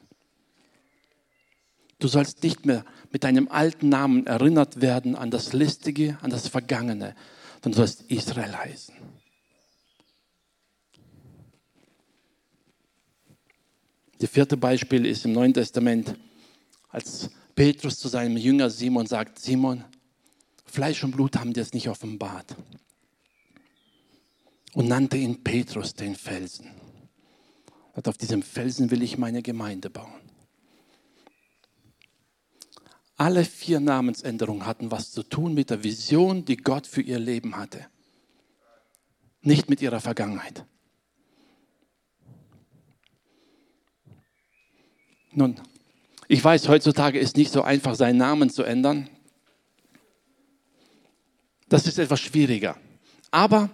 Du 1.99 2.07
sollst 2.07 2.41
nicht 2.41 2.65
mehr 2.65 2.83
mit 3.11 3.23
deinem 3.23 3.47
alten 3.47 3.89
Namen 3.89 4.25
erinnert 4.25 4.81
werden 4.81 5.15
an 5.15 5.29
das 5.29 5.53
Listige, 5.53 6.17
an 6.23 6.31
das 6.31 6.47
Vergangene, 6.47 7.15
sondern 7.61 7.71
du 7.73 7.77
sollst 7.77 8.09
Israel 8.09 8.57
heißen. 8.57 8.95
Das 14.17 14.31
vierte 14.31 14.57
Beispiel 14.57 15.05
ist 15.05 15.25
im 15.25 15.33
Neuen 15.33 15.53
Testament, 15.53 16.15
als 16.89 17.29
Petrus 17.53 17.99
zu 17.99 18.07
seinem 18.07 18.35
Jünger 18.35 18.71
Simon 18.71 19.05
sagt, 19.05 19.37
Simon, 19.37 19.83
Fleisch 20.65 21.03
und 21.03 21.11
Blut 21.11 21.37
haben 21.37 21.53
dir 21.53 21.61
es 21.61 21.73
nicht 21.73 21.87
offenbart. 21.87 22.55
Und 24.73 24.87
nannte 24.87 25.17
ihn 25.17 25.43
Petrus 25.43 25.93
den 25.93 26.15
Felsen. 26.15 26.71
Und 27.93 28.07
auf 28.07 28.17
diesem 28.17 28.41
Felsen 28.41 28.89
will 28.89 29.03
ich 29.03 29.17
meine 29.17 29.41
Gemeinde 29.41 29.89
bauen. 29.89 30.21
Alle 33.17 33.45
vier 33.45 33.79
Namensänderungen 33.79 34.65
hatten 34.65 34.89
was 34.89 35.11
zu 35.11 35.23
tun 35.23 35.53
mit 35.53 35.69
der 35.69 35.83
Vision, 35.83 36.45
die 36.45 36.57
Gott 36.57 36.87
für 36.87 37.01
ihr 37.01 37.19
Leben 37.19 37.57
hatte. 37.57 37.85
Nicht 39.41 39.69
mit 39.69 39.81
ihrer 39.81 39.99
Vergangenheit. 39.99 40.65
Nun, 45.33 45.59
ich 46.27 46.43
weiß, 46.43 46.67
heutzutage 46.67 47.19
ist 47.19 47.37
nicht 47.37 47.51
so 47.51 47.61
einfach, 47.61 47.95
seinen 47.95 48.17
Namen 48.17 48.49
zu 48.49 48.63
ändern. 48.63 49.09
Das 51.69 51.87
ist 51.87 51.99
etwas 51.99 52.21
schwieriger. 52.21 52.77
Aber 53.31 53.69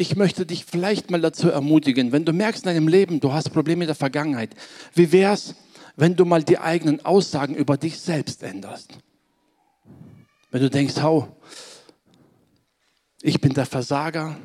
ich 0.00 0.16
möchte 0.16 0.46
dich 0.46 0.64
vielleicht 0.64 1.10
mal 1.10 1.20
dazu 1.20 1.50
ermutigen, 1.50 2.10
wenn 2.10 2.24
du 2.24 2.32
merkst 2.32 2.64
in 2.64 2.72
deinem 2.72 2.88
Leben, 2.88 3.20
du 3.20 3.34
hast 3.34 3.50
Probleme 3.50 3.80
mit 3.80 3.88
der 3.88 3.94
Vergangenheit, 3.94 4.56
wie 4.94 5.12
wäre 5.12 5.34
es, 5.34 5.54
wenn 5.94 6.16
du 6.16 6.24
mal 6.24 6.42
die 6.42 6.58
eigenen 6.58 7.04
Aussagen 7.04 7.54
über 7.54 7.76
dich 7.76 8.00
selbst 8.00 8.42
änderst? 8.42 8.96
Wenn 10.50 10.62
du 10.62 10.70
denkst, 10.70 11.02
hau, 11.02 11.36
ich 13.20 13.42
bin 13.42 13.52
der 13.52 13.66
Versager, 13.66 14.38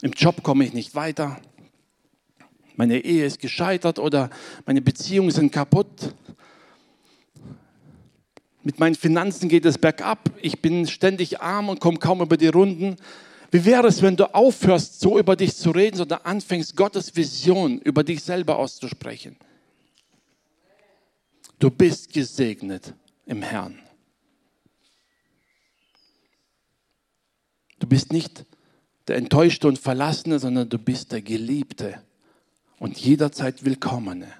im 0.00 0.12
Job 0.12 0.42
komme 0.42 0.64
ich 0.64 0.72
nicht 0.72 0.94
weiter, 0.94 1.38
meine 2.74 3.00
Ehe 3.00 3.26
ist 3.26 3.38
gescheitert 3.38 3.98
oder 3.98 4.30
meine 4.64 4.80
Beziehungen 4.80 5.30
sind 5.30 5.52
kaputt. 5.52 6.14
Mit 8.62 8.80
meinen 8.80 8.94
Finanzen 8.94 9.50
geht 9.50 9.66
es 9.66 9.76
bergab. 9.76 10.30
Ich 10.40 10.62
bin 10.62 10.86
ständig 10.86 11.42
arm 11.42 11.68
und 11.68 11.80
komme 11.80 11.98
kaum 11.98 12.22
über 12.22 12.38
die 12.38 12.48
Runden. 12.48 12.96
Wie 13.52 13.66
wäre 13.66 13.86
es, 13.86 14.00
wenn 14.00 14.16
du 14.16 14.34
aufhörst, 14.34 14.98
so 14.98 15.18
über 15.18 15.36
dich 15.36 15.54
zu 15.54 15.72
reden, 15.72 15.98
sondern 15.98 16.22
anfängst, 16.22 16.74
Gottes 16.74 17.14
Vision 17.14 17.78
über 17.80 18.02
dich 18.02 18.22
selber 18.22 18.58
auszusprechen? 18.58 19.36
Du 21.58 21.70
bist 21.70 22.10
gesegnet 22.14 22.94
im 23.26 23.42
Herrn. 23.42 23.78
Du 27.78 27.86
bist 27.86 28.10
nicht 28.10 28.46
der 29.06 29.16
Enttäuschte 29.16 29.68
und 29.68 29.78
Verlassene, 29.78 30.38
sondern 30.38 30.70
du 30.70 30.78
bist 30.78 31.12
der 31.12 31.20
Geliebte 31.20 32.02
und 32.78 32.96
jederzeit 32.96 33.66
Willkommene. 33.66 34.32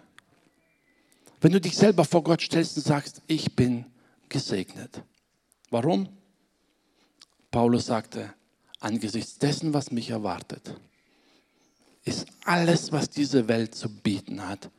Wenn 1.43 1.53
du 1.53 1.61
dich 1.61 1.77
selber 1.77 2.07
vor 2.07 2.25
Gott 2.25 2.41
stellst 2.41 2.79
und 2.79 2.85
sagst, 2.85 3.21
ich 3.27 3.55
bin 3.55 3.85
gesegnet. 4.31 5.03
Warum? 5.69 6.09
Paulus 7.51 7.85
sagte, 7.85 8.33
angesichts 8.83 9.39
dessen, 9.39 9.75
was 9.75 9.91
mich 9.91 10.11
erwartet, 10.11 10.75
ist 12.05 12.27
alles, 12.45 12.93
was 12.93 13.11
diese 13.11 13.49
Welt 13.49 13.75
zu 13.75 13.89
bieten 13.89 14.47
hat, 14.47 14.71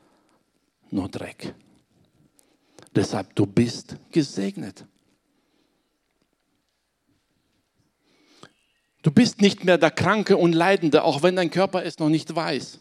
nur 0.92 1.10
Dreck. 1.10 1.54
Deshalb, 2.96 3.34
du 3.36 3.46
bist 3.46 3.96
gesegnet. 4.12 4.86
Du 9.02 9.12
bist 9.12 9.42
nicht 9.42 9.64
mehr 9.66 9.78
der 9.78 9.92
Kranke 9.92 10.38
und 10.38 10.54
Leidende, 10.54 11.04
auch 11.04 11.24
wenn 11.24 11.36
dein 11.36 11.50
Körper 11.50 11.84
es 11.84 12.00
noch 12.00 12.10
nicht 12.10 12.34
weiß. 12.34 12.80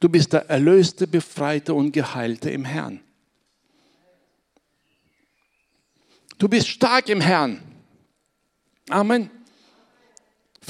Du 0.00 0.08
bist 0.08 0.32
der 0.32 0.48
Erlöste, 0.50 1.06
Befreite 1.06 1.74
und 1.74 1.92
Geheilte 1.92 2.50
im 2.50 2.64
Herrn. 2.64 3.00
Du 6.38 6.48
bist 6.48 6.68
stark 6.68 7.08
im 7.08 7.20
Herrn. 7.20 7.62
Amen. 8.88 9.30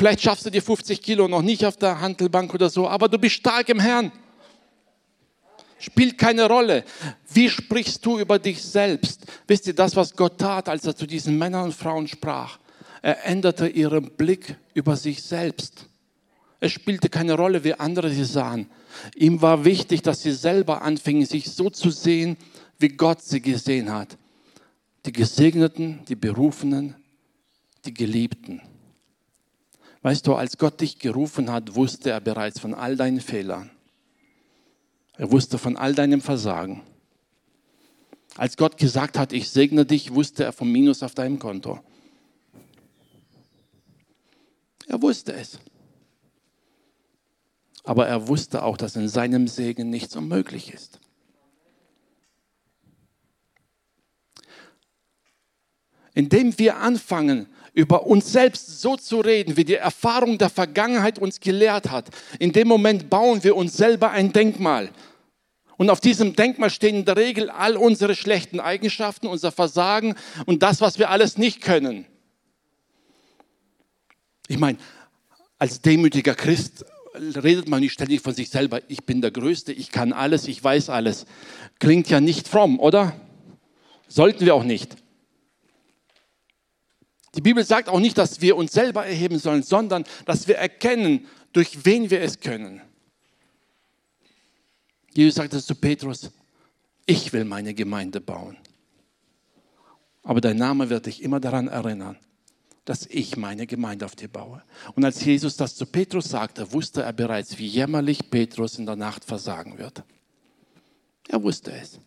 Vielleicht 0.00 0.22
schaffst 0.22 0.46
du 0.46 0.50
die 0.50 0.62
50 0.62 1.02
Kilo 1.02 1.28
noch 1.28 1.42
nicht 1.42 1.66
auf 1.66 1.76
der 1.76 2.00
Handelbank 2.00 2.54
oder 2.54 2.70
so, 2.70 2.88
aber 2.88 3.06
du 3.06 3.18
bist 3.18 3.34
stark 3.34 3.68
im 3.68 3.78
Herrn. 3.78 4.10
Spielt 5.78 6.16
keine 6.16 6.48
Rolle. 6.48 6.84
Wie 7.30 7.50
sprichst 7.50 8.06
du 8.06 8.18
über 8.18 8.38
dich 8.38 8.62
selbst? 8.62 9.26
Wisst 9.46 9.66
ihr, 9.66 9.74
das, 9.74 9.96
was 9.96 10.16
Gott 10.16 10.38
tat, 10.38 10.70
als 10.70 10.86
er 10.86 10.96
zu 10.96 11.06
diesen 11.06 11.36
Männern 11.36 11.64
und 11.64 11.74
Frauen 11.74 12.08
sprach, 12.08 12.58
er 13.02 13.26
änderte 13.26 13.68
ihren 13.68 14.10
Blick 14.12 14.56
über 14.72 14.96
sich 14.96 15.22
selbst. 15.22 15.84
Es 16.60 16.72
spielte 16.72 17.10
keine 17.10 17.34
Rolle, 17.34 17.62
wie 17.62 17.74
andere 17.74 18.08
sie 18.08 18.24
sahen. 18.24 18.70
Ihm 19.16 19.42
war 19.42 19.66
wichtig, 19.66 20.00
dass 20.00 20.22
sie 20.22 20.32
selber 20.32 20.80
anfingen, 20.80 21.26
sich 21.26 21.50
so 21.50 21.68
zu 21.68 21.90
sehen, 21.90 22.38
wie 22.78 22.88
Gott 22.88 23.20
sie 23.20 23.42
gesehen 23.42 23.92
hat 23.92 24.16
die 25.06 25.12
Gesegneten, 25.12 26.00
die 26.08 26.16
Berufenen, 26.16 26.94
die 27.84 27.94
Geliebten. 27.94 28.62
Weißt 30.02 30.26
du, 30.26 30.34
als 30.34 30.56
Gott 30.56 30.80
dich 30.80 30.98
gerufen 30.98 31.50
hat, 31.50 31.74
wusste 31.74 32.10
er 32.10 32.20
bereits 32.20 32.58
von 32.58 32.74
all 32.74 32.96
deinen 32.96 33.20
Fehlern. 33.20 33.70
Er 35.14 35.30
wusste 35.30 35.58
von 35.58 35.76
all 35.76 35.94
deinem 35.94 36.22
Versagen. 36.22 36.82
Als 38.36 38.56
Gott 38.56 38.78
gesagt 38.78 39.18
hat, 39.18 39.32
ich 39.32 39.50
segne 39.50 39.84
dich, 39.84 40.14
wusste 40.14 40.44
er 40.44 40.52
vom 40.52 40.72
Minus 40.72 41.02
auf 41.02 41.14
deinem 41.14 41.38
Konto. 41.38 41.80
Er 44.86 45.02
wusste 45.02 45.34
es. 45.34 45.58
Aber 47.84 48.06
er 48.06 48.28
wusste 48.28 48.62
auch, 48.62 48.76
dass 48.76 48.96
in 48.96 49.08
seinem 49.08 49.48
Segen 49.48 49.90
nichts 49.90 50.16
unmöglich 50.16 50.72
ist. 50.72 51.00
indem 56.14 56.58
wir 56.58 56.78
anfangen, 56.78 57.46
über 57.72 58.06
uns 58.06 58.32
selbst 58.32 58.80
so 58.80 58.96
zu 58.96 59.20
reden, 59.20 59.56
wie 59.56 59.64
die 59.64 59.74
Erfahrung 59.74 60.38
der 60.38 60.50
Vergangenheit 60.50 61.18
uns 61.18 61.40
gelehrt 61.40 61.90
hat, 61.90 62.08
in 62.38 62.52
dem 62.52 62.68
Moment 62.68 63.10
bauen 63.10 63.42
wir 63.44 63.56
uns 63.56 63.76
selber 63.76 64.10
ein 64.10 64.32
Denkmal. 64.32 64.90
Und 65.76 65.88
auf 65.88 66.00
diesem 66.00 66.36
Denkmal 66.36 66.68
stehen 66.68 66.96
in 66.96 67.04
der 67.06 67.16
Regel 67.16 67.48
all 67.48 67.76
unsere 67.76 68.14
schlechten 68.14 68.60
Eigenschaften, 68.60 69.26
unser 69.26 69.50
Versagen 69.50 70.14
und 70.44 70.62
das, 70.62 70.80
was 70.80 70.98
wir 70.98 71.08
alles 71.10 71.38
nicht 71.38 71.62
können. 71.62 72.04
Ich 74.46 74.58
meine, 74.58 74.78
als 75.58 75.80
demütiger 75.80 76.34
Christ 76.34 76.84
redet 77.14 77.68
man 77.68 77.80
nicht 77.80 77.92
ständig 77.92 78.20
von 78.20 78.34
sich 78.34 78.50
selber, 78.50 78.80
ich 78.88 79.04
bin 79.04 79.20
der 79.20 79.30
Größte, 79.30 79.72
ich 79.72 79.90
kann 79.90 80.12
alles, 80.12 80.48
ich 80.48 80.62
weiß 80.62 80.90
alles. 80.90 81.26
Klingt 81.78 82.08
ja 82.10 82.20
nicht 82.20 82.46
fromm, 82.46 82.78
oder? 82.78 83.14
Sollten 84.06 84.44
wir 84.44 84.54
auch 84.54 84.64
nicht. 84.64 84.96
Die 87.34 87.40
Bibel 87.40 87.64
sagt 87.64 87.88
auch 87.88 88.00
nicht, 88.00 88.18
dass 88.18 88.40
wir 88.40 88.56
uns 88.56 88.72
selber 88.72 89.06
erheben 89.06 89.38
sollen, 89.38 89.62
sondern 89.62 90.04
dass 90.24 90.48
wir 90.48 90.56
erkennen, 90.56 91.26
durch 91.52 91.84
wen 91.84 92.10
wir 92.10 92.20
es 92.22 92.40
können. 92.40 92.80
Jesus 95.12 95.36
sagte 95.36 95.62
zu 95.62 95.74
Petrus, 95.74 96.30
ich 97.06 97.32
will 97.32 97.44
meine 97.44 97.74
Gemeinde 97.74 98.20
bauen. 98.20 98.56
Aber 100.22 100.40
dein 100.40 100.56
Name 100.56 100.90
wird 100.90 101.06
dich 101.06 101.22
immer 101.22 101.40
daran 101.40 101.68
erinnern, 101.68 102.18
dass 102.84 103.06
ich 103.06 103.36
meine 103.36 103.66
Gemeinde 103.66 104.04
auf 104.04 104.16
dir 104.16 104.28
baue. 104.28 104.62
Und 104.94 105.04
als 105.04 105.24
Jesus 105.24 105.56
das 105.56 105.76
zu 105.76 105.86
Petrus 105.86 106.28
sagte, 106.28 106.72
wusste 106.72 107.02
er 107.02 107.12
bereits, 107.12 107.58
wie 107.58 107.66
jämmerlich 107.66 108.30
Petrus 108.30 108.78
in 108.78 108.86
der 108.86 108.96
Nacht 108.96 109.24
versagen 109.24 109.78
wird. 109.78 110.02
Er 111.28 111.42
wusste 111.42 111.72
es. 111.72 112.00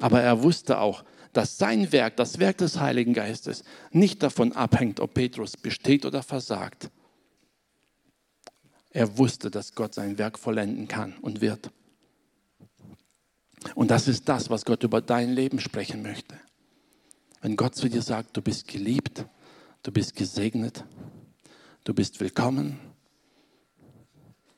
Aber 0.00 0.20
er 0.20 0.42
wusste 0.42 0.78
auch, 0.78 1.04
dass 1.32 1.58
sein 1.58 1.92
Werk, 1.92 2.16
das 2.16 2.38
Werk 2.38 2.58
des 2.58 2.80
Heiligen 2.80 3.14
Geistes, 3.14 3.64
nicht 3.90 4.22
davon 4.22 4.52
abhängt, 4.52 5.00
ob 5.00 5.14
Petrus 5.14 5.56
besteht 5.56 6.04
oder 6.04 6.22
versagt. 6.22 6.90
Er 8.90 9.18
wusste, 9.18 9.50
dass 9.50 9.74
Gott 9.74 9.94
sein 9.94 10.18
Werk 10.18 10.38
vollenden 10.38 10.88
kann 10.88 11.14
und 11.20 11.40
wird. 11.40 11.70
Und 13.74 13.90
das 13.90 14.08
ist 14.08 14.28
das, 14.28 14.50
was 14.50 14.64
Gott 14.64 14.82
über 14.82 15.00
dein 15.00 15.32
Leben 15.32 15.60
sprechen 15.60 16.02
möchte. 16.02 16.38
Wenn 17.40 17.56
Gott 17.56 17.74
zu 17.74 17.88
dir 17.88 18.02
sagt, 18.02 18.36
du 18.36 18.42
bist 18.42 18.66
geliebt, 18.66 19.24
du 19.82 19.92
bist 19.92 20.16
gesegnet, 20.16 20.84
du 21.84 21.94
bist 21.94 22.20
willkommen, 22.20 22.78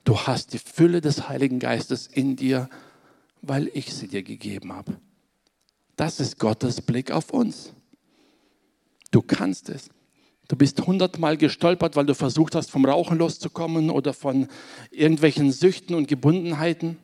du 0.04 0.18
hast 0.18 0.52
die 0.52 0.58
Fülle 0.58 1.00
des 1.00 1.28
Heiligen 1.28 1.58
Geistes 1.58 2.06
in 2.06 2.36
dir, 2.36 2.68
weil 3.42 3.70
ich 3.74 3.94
sie 3.94 4.08
dir 4.08 4.22
gegeben 4.22 4.72
habe. 4.72 4.98
Das 6.00 6.18
ist 6.18 6.38
Gottes 6.38 6.80
Blick 6.80 7.10
auf 7.10 7.28
uns. 7.28 7.74
Du 9.10 9.20
kannst 9.20 9.68
es. 9.68 9.90
Du 10.48 10.56
bist 10.56 10.80
hundertmal 10.86 11.36
gestolpert, 11.36 11.94
weil 11.94 12.06
du 12.06 12.14
versucht 12.14 12.54
hast, 12.54 12.70
vom 12.70 12.86
Rauchen 12.86 13.18
loszukommen 13.18 13.90
oder 13.90 14.14
von 14.14 14.48
irgendwelchen 14.90 15.52
Süchten 15.52 15.94
und 15.94 16.08
Gebundenheiten. 16.08 16.96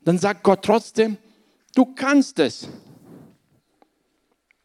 Dann 0.00 0.16
sagt 0.16 0.44
Gott 0.44 0.64
trotzdem, 0.64 1.18
du 1.74 1.94
kannst 1.94 2.38
es, 2.38 2.68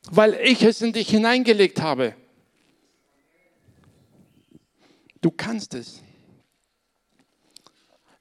weil 0.10 0.36
ich 0.36 0.64
es 0.64 0.82
in 0.82 0.94
dich 0.94 1.10
hineingelegt 1.10 1.82
habe. 1.82 2.16
Du 5.20 5.30
kannst 5.30 5.74
es. 5.74 6.02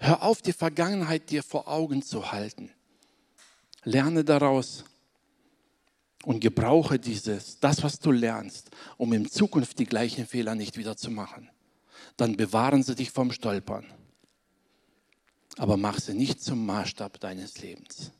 Hör 0.00 0.24
auf, 0.24 0.42
die 0.42 0.52
Vergangenheit 0.52 1.30
dir 1.30 1.44
vor 1.44 1.68
Augen 1.68 2.02
zu 2.02 2.32
halten. 2.32 2.72
Lerne 3.88 4.22
daraus 4.22 4.84
und 6.22 6.40
gebrauche 6.40 6.98
dieses, 6.98 7.58
das, 7.58 7.82
was 7.82 7.98
du 7.98 8.12
lernst, 8.12 8.70
um 8.98 9.14
in 9.14 9.30
Zukunft 9.30 9.78
die 9.78 9.86
gleichen 9.86 10.26
Fehler 10.26 10.54
nicht 10.54 10.76
wieder 10.76 10.96
zu 10.96 11.10
machen. 11.10 11.48
Dann 12.18 12.36
bewahren 12.36 12.82
sie 12.82 12.94
dich 12.94 13.10
vom 13.10 13.32
Stolpern. 13.32 13.86
Aber 15.56 15.78
mach 15.78 15.98
sie 16.00 16.12
nicht 16.12 16.42
zum 16.42 16.66
Maßstab 16.66 17.18
deines 17.18 17.62
Lebens. 17.62 18.12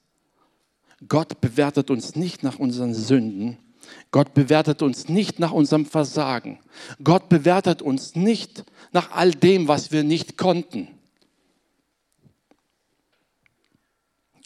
Gott 1.07 1.41
bewertet 1.43 1.91
uns 1.91 2.17
nicht 2.17 2.43
nach 2.43 2.59
unseren 2.59 2.95
Sünden. 2.95 3.59
Gott 4.11 4.33
bewertet 4.33 4.81
uns 4.81 5.11
nicht 5.11 5.39
nach 5.39 5.53
unserem 5.53 5.85
Versagen. 5.85 6.61
Gott 7.05 7.29
bewertet 7.29 7.83
uns 7.83 8.17
nicht 8.17 8.65
nach 8.93 9.11
all 9.13 9.33
dem, 9.33 9.69
was 9.69 9.93
wir 9.93 10.03
nicht 10.03 10.39
konnten. 10.39 10.98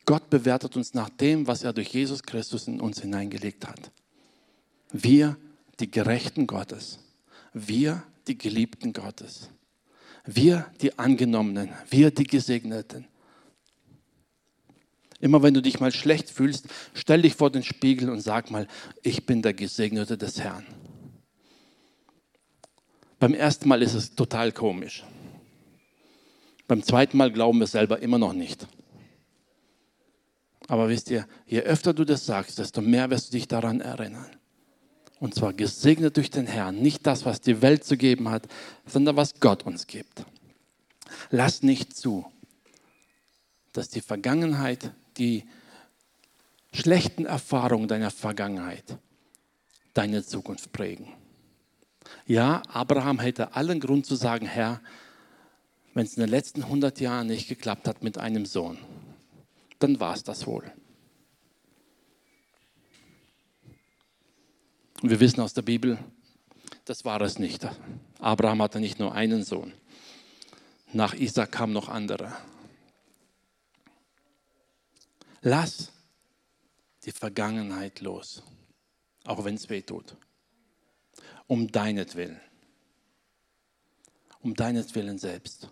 Gott 0.04 0.30
bewertet 0.30 0.76
uns 0.76 0.94
nach 0.94 1.08
dem, 1.08 1.46
was 1.46 1.62
er 1.62 1.72
durch 1.72 1.88
Jesus 1.88 2.22
Christus 2.22 2.66
in 2.66 2.80
uns 2.80 3.00
hineingelegt 3.00 3.66
hat. 3.66 3.92
Wir, 4.92 5.36
die 5.80 5.90
Gerechten 5.90 6.46
Gottes. 6.46 6.98
Wir, 7.52 8.02
die 8.26 8.36
Geliebten 8.36 8.92
Gottes. 8.92 9.48
Wir, 10.24 10.66
die 10.80 10.98
Angenommenen. 10.98 11.70
Wir, 11.88 12.10
die 12.10 12.24
Gesegneten. 12.24 13.06
Immer 15.20 15.42
wenn 15.42 15.54
du 15.54 15.62
dich 15.62 15.78
mal 15.78 15.92
schlecht 15.92 16.30
fühlst, 16.30 16.66
stell 16.94 17.22
dich 17.22 17.36
vor 17.36 17.50
den 17.50 17.62
Spiegel 17.62 18.10
und 18.10 18.20
sag 18.20 18.50
mal, 18.50 18.66
ich 19.02 19.24
bin 19.24 19.40
der 19.40 19.54
Gesegnete 19.54 20.18
des 20.18 20.40
Herrn. 20.40 20.66
Beim 23.20 23.34
ersten 23.34 23.68
Mal 23.68 23.82
ist 23.82 23.94
es 23.94 24.16
total 24.16 24.50
komisch. 24.50 25.04
Beim 26.66 26.82
zweiten 26.82 27.16
Mal 27.16 27.30
glauben 27.30 27.60
wir 27.60 27.68
selber 27.68 28.00
immer 28.00 28.18
noch 28.18 28.32
nicht. 28.32 28.66
Aber 30.68 30.88
wisst 30.88 31.10
ihr, 31.10 31.26
je 31.46 31.60
öfter 31.60 31.92
du 31.92 32.04
das 32.04 32.26
sagst, 32.26 32.58
desto 32.58 32.80
mehr 32.80 33.10
wirst 33.10 33.28
du 33.28 33.32
dich 33.32 33.48
daran 33.48 33.80
erinnern. 33.80 34.30
Und 35.18 35.34
zwar 35.34 35.52
gesegnet 35.52 36.16
durch 36.16 36.30
den 36.30 36.46
Herrn, 36.46 36.80
nicht 36.80 37.06
das, 37.06 37.24
was 37.24 37.40
die 37.40 37.62
Welt 37.62 37.84
zu 37.84 37.96
geben 37.96 38.28
hat, 38.28 38.48
sondern 38.86 39.16
was 39.16 39.38
Gott 39.38 39.64
uns 39.64 39.86
gibt. 39.86 40.24
Lass 41.30 41.62
nicht 41.62 41.96
zu, 41.96 42.26
dass 43.72 43.88
die 43.88 44.00
Vergangenheit, 44.00 44.92
die 45.18 45.44
schlechten 46.72 47.26
Erfahrungen 47.26 47.88
deiner 47.88 48.10
Vergangenheit 48.10 48.98
deine 49.94 50.24
Zukunft 50.24 50.72
prägen. 50.72 51.12
Ja, 52.26 52.62
Abraham 52.68 53.20
hätte 53.20 53.54
allen 53.54 53.80
Grund 53.80 54.06
zu 54.06 54.16
sagen, 54.16 54.46
Herr, 54.46 54.80
wenn 55.94 56.06
es 56.06 56.16
in 56.16 56.22
den 56.22 56.30
letzten 56.30 56.62
100 56.62 57.00
Jahren 57.00 57.26
nicht 57.26 57.48
geklappt 57.48 57.86
hat 57.86 58.02
mit 58.02 58.18
einem 58.18 58.46
Sohn, 58.46 58.78
dann 59.82 59.98
war 60.00 60.14
es 60.14 60.22
das 60.22 60.46
wohl. 60.46 60.72
Und 65.02 65.10
wir 65.10 65.18
wissen 65.18 65.40
aus 65.40 65.54
der 65.54 65.62
Bibel, 65.62 65.98
das 66.84 67.04
war 67.04 67.20
es 67.22 67.38
nicht. 67.38 67.66
Abraham 68.20 68.62
hatte 68.62 68.78
nicht 68.78 69.00
nur 69.00 69.14
einen 69.14 69.42
Sohn. 69.42 69.72
Nach 70.92 71.14
Isaac 71.14 71.50
kamen 71.50 71.72
noch 71.72 71.88
andere. 71.88 72.36
Lass 75.40 75.90
die 77.04 77.10
Vergangenheit 77.10 78.00
los, 78.00 78.44
auch 79.24 79.44
wenn 79.44 79.56
es 79.56 79.68
weh 79.68 79.82
tut. 79.82 80.16
Um 81.48 81.72
deinetwillen. 81.72 82.40
Um 84.40 84.54
deinetwillen 84.54 85.18
selbst. 85.18 85.68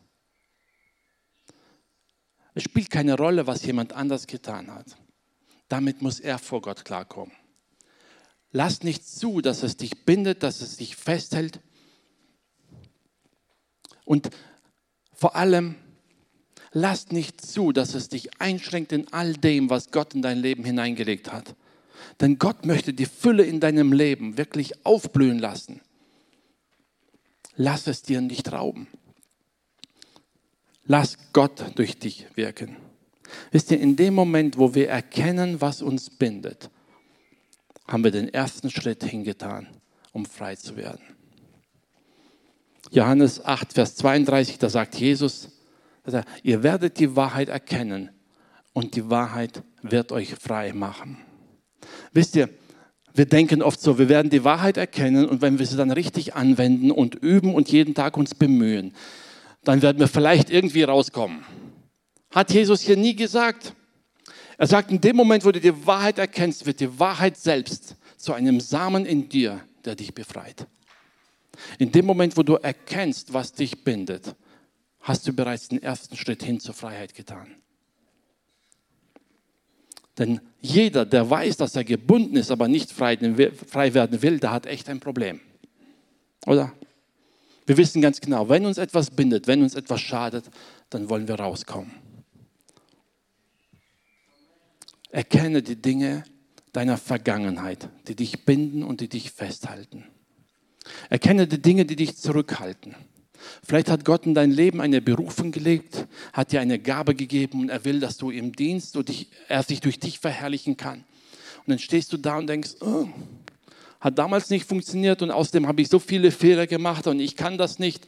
Es 2.55 2.65
spielt 2.65 2.91
keine 2.91 3.17
Rolle, 3.17 3.47
was 3.47 3.65
jemand 3.65 3.93
anders 3.93 4.27
getan 4.27 4.73
hat. 4.73 4.97
Damit 5.69 6.03
muss 6.03 6.21
er 6.21 6.39
vor 6.39 6.61
Gott 6.63 6.85
klarkommen. 6.85 7.33
Lass 8.53 8.83
nicht 8.83 9.07
zu, 9.07 9.41
dass 9.41 9.63
es 9.63 9.77
dich 9.77 10.05
bindet, 10.05 10.43
dass 10.43 10.61
es 10.61 10.77
dich 10.77 10.97
festhält. 10.97 11.61
Und 14.05 14.31
vor 15.13 15.37
allem, 15.37 15.77
lass 16.73 17.13
nicht 17.13 17.41
zu, 17.41 17.71
dass 17.71 17.95
es 17.95 18.09
dich 18.09 18.41
einschränkt 18.41 18.91
in 18.91 19.13
all 19.13 19.35
dem, 19.35 19.71
was 19.71 19.93
Gott 19.93 20.15
in 20.15 20.23
dein 20.23 20.39
Leben 20.39 20.65
hineingelegt 20.65 21.31
hat. 21.31 21.55
Denn 22.21 22.39
Gott 22.39 22.67
möchte 22.67 22.93
die 22.93 23.07
Fülle 23.07 23.45
in 23.45 23.61
deinem 23.61 23.93
Leben 23.93 24.37
wirklich 24.37 24.85
aufblühen 24.85 25.39
lassen. 25.39 25.81
Lass 27.55 27.87
es 27.87 28.03
dir 28.03 28.21
nicht 28.21 28.51
rauben. 28.51 28.89
Lass 30.91 31.17
Gott 31.33 31.65
durch 31.77 32.01
dich 32.01 32.27
wirken. 32.35 32.77
Wisst 33.53 33.71
ihr, 33.71 33.79
in 33.79 33.95
dem 33.95 34.13
Moment, 34.13 34.59
wo 34.59 34.75
wir 34.75 34.89
erkennen, 34.89 35.61
was 35.61 35.83
uns 35.83 36.11
bindet, 36.11 36.69
haben 37.87 38.03
wir 38.03 38.11
den 38.11 38.29
ersten 38.35 38.71
Schritt 38.71 39.05
hingetan, 39.05 39.69
um 40.11 40.25
frei 40.25 40.57
zu 40.57 40.77
werden. 40.77 41.03
Johannes 42.91 43.45
8, 43.45 43.73
Vers 43.73 43.95
32, 43.95 44.59
da 44.59 44.69
sagt 44.69 44.97
Jesus, 44.97 45.51
ihr 46.43 46.65
werdet 46.65 46.99
die 46.99 47.15
Wahrheit 47.15 47.51
erkennen 47.51 48.11
und 48.73 48.97
die 48.97 49.09
Wahrheit 49.09 49.63
wird 49.83 50.11
euch 50.11 50.35
frei 50.35 50.73
machen. 50.73 51.19
Wisst 52.13 52.35
ihr, 52.35 52.49
wir 53.15 53.27
denken 53.27 53.63
oft 53.63 53.81
so, 53.81 53.97
wir 53.97 54.09
werden 54.09 54.29
die 54.29 54.43
Wahrheit 54.43 54.77
erkennen 54.77 55.29
und 55.29 55.41
wenn 55.41 55.61
wir 55.61 55.67
sie 55.67 55.77
dann 55.77 55.93
richtig 55.93 56.35
anwenden 56.35 56.91
und 56.91 57.15
üben 57.15 57.55
und 57.55 57.71
jeden 57.71 57.95
Tag 57.95 58.17
uns 58.17 58.35
bemühen, 58.35 58.93
dann 59.65 59.83
werden 59.83 59.99
wir 59.99 60.09
vielleicht 60.09 60.51
irgendwie 60.51 60.83
rauskommen. 60.83 61.45
Hat 62.31 62.53
Jesus 62.53 62.81
hier 62.83 62.97
nie 62.97 63.15
gesagt. 63.15 63.75
Er 64.57 64.67
sagt, 64.67 64.91
in 64.91 65.01
dem 65.01 65.17
Moment, 65.17 65.45
wo 65.45 65.53
du 65.53 65.61
die 65.61 65.87
Wahrheit 65.87 66.19
erkennst, 66.19 66.67
wird 66.67 66.81
die 66.81 66.99
Wahrheit 66.99 67.37
selbst 67.37 67.97
zu 68.17 68.33
einem 68.33 68.61
Samen 68.61 69.07
in 69.07 69.29
dir, 69.29 69.61
der 69.85 69.95
dich 69.95 70.15
befreit. 70.15 70.67
In 71.79 71.91
dem 71.93 72.07
Moment, 72.07 72.37
wo 72.37 72.43
du 72.43 72.55
erkennst, 72.55 73.33
was 73.33 73.53
dich 73.53 73.85
bindet, 73.85 74.35
hast 75.01 75.27
du 75.27 75.33
bereits 75.33 75.69
den 75.69 75.83
ersten 75.83 76.17
Schritt 76.17 76.43
hin 76.43 76.61
zur 76.61 76.75
Freiheit 76.75 77.15
getan. 77.15 77.55
Denn 80.19 80.41
jeder, 80.61 81.07
der 81.07 81.29
weiß, 81.29 81.57
dass 81.57 81.75
er 81.75 81.85
gebunden 81.85 82.37
ist, 82.37 82.51
aber 82.51 82.69
nicht 82.69 82.93
frei, 82.93 83.19
werden 83.19 84.23
will, 84.23 84.39
der 84.39 84.53
hat 84.53 84.67
echt 84.67 84.89
ein 84.91 85.01
Problem. 85.01 85.41
Oder? 86.47 86.73
Wir 87.71 87.77
wissen 87.77 88.03
ganz 88.03 88.21
genau, 88.21 88.49
wenn 88.49 88.67
uns 88.67 88.79
etwas 88.79 89.13
bindet, 89.13 89.47
wenn 89.47 89.63
uns 89.63 89.77
etwas 89.77 90.01
schadet, 90.01 90.51
dann 90.89 91.09
wollen 91.09 91.29
wir 91.29 91.37
rauskommen. 91.37 91.93
Erkenne 95.11 95.63
die 95.63 95.77
Dinge 95.77 96.25
deiner 96.73 96.97
Vergangenheit, 96.97 97.89
die 98.09 98.17
dich 98.17 98.45
binden 98.45 98.83
und 98.83 99.01
die 99.01 99.09
dich 99.09 99.31
festhalten. 99.31 100.05
Erkenne 101.11 101.47
die 101.47 101.63
Dinge, 101.63 101.85
die 101.85 101.95
dich 101.95 102.17
zurückhalten. 102.17 102.97
Vielleicht 103.63 103.89
hat 103.89 104.05
Gott 104.05 104.27
in 104.27 104.35
dein 104.35 104.51
Leben 104.51 104.81
eine 104.81 105.01
Berufung 105.01 105.53
gelegt, 105.53 106.09
hat 106.33 106.51
dir 106.51 106.61
eine 106.61 106.81
Gabe 106.81 107.15
gegeben 107.15 107.61
und 107.61 107.69
er 107.69 107.85
will, 107.85 108.01
dass 108.01 108.17
du 108.17 108.33
im 108.33 108.51
Dienst 108.51 108.97
und 108.97 109.09
dich, 109.09 109.31
er 109.47 109.63
sich 109.63 109.81
durch 109.81 110.01
dich 110.01 110.19
verherrlichen 110.19 110.77
kann. 110.77 111.05
Und 111.59 111.69
dann 111.69 111.79
stehst 111.79 112.13
du 112.13 112.17
da 112.17 112.37
und 112.37 112.49
denkst, 112.49 112.79
oh, 112.81 113.07
hat 114.01 114.19
damals 114.19 114.49
nicht 114.49 114.67
funktioniert 114.67 115.21
und 115.23 115.31
außerdem 115.31 115.67
habe 115.67 115.83
ich 115.83 115.89
so 115.89 115.99
viele 115.99 116.31
Fehler 116.31 116.67
gemacht 116.67 117.07
und 117.07 117.21
ich 117.21 117.37
kann 117.37 117.59
das 117.59 117.79
nicht. 117.79 118.07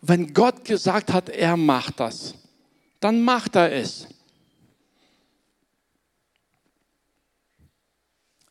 Wenn 0.00 0.34
Gott 0.34 0.64
gesagt 0.64 1.12
hat, 1.12 1.28
er 1.28 1.56
macht 1.56 2.00
das, 2.00 2.34
dann 3.00 3.22
macht 3.22 3.54
er 3.56 3.72
es. 3.72 4.08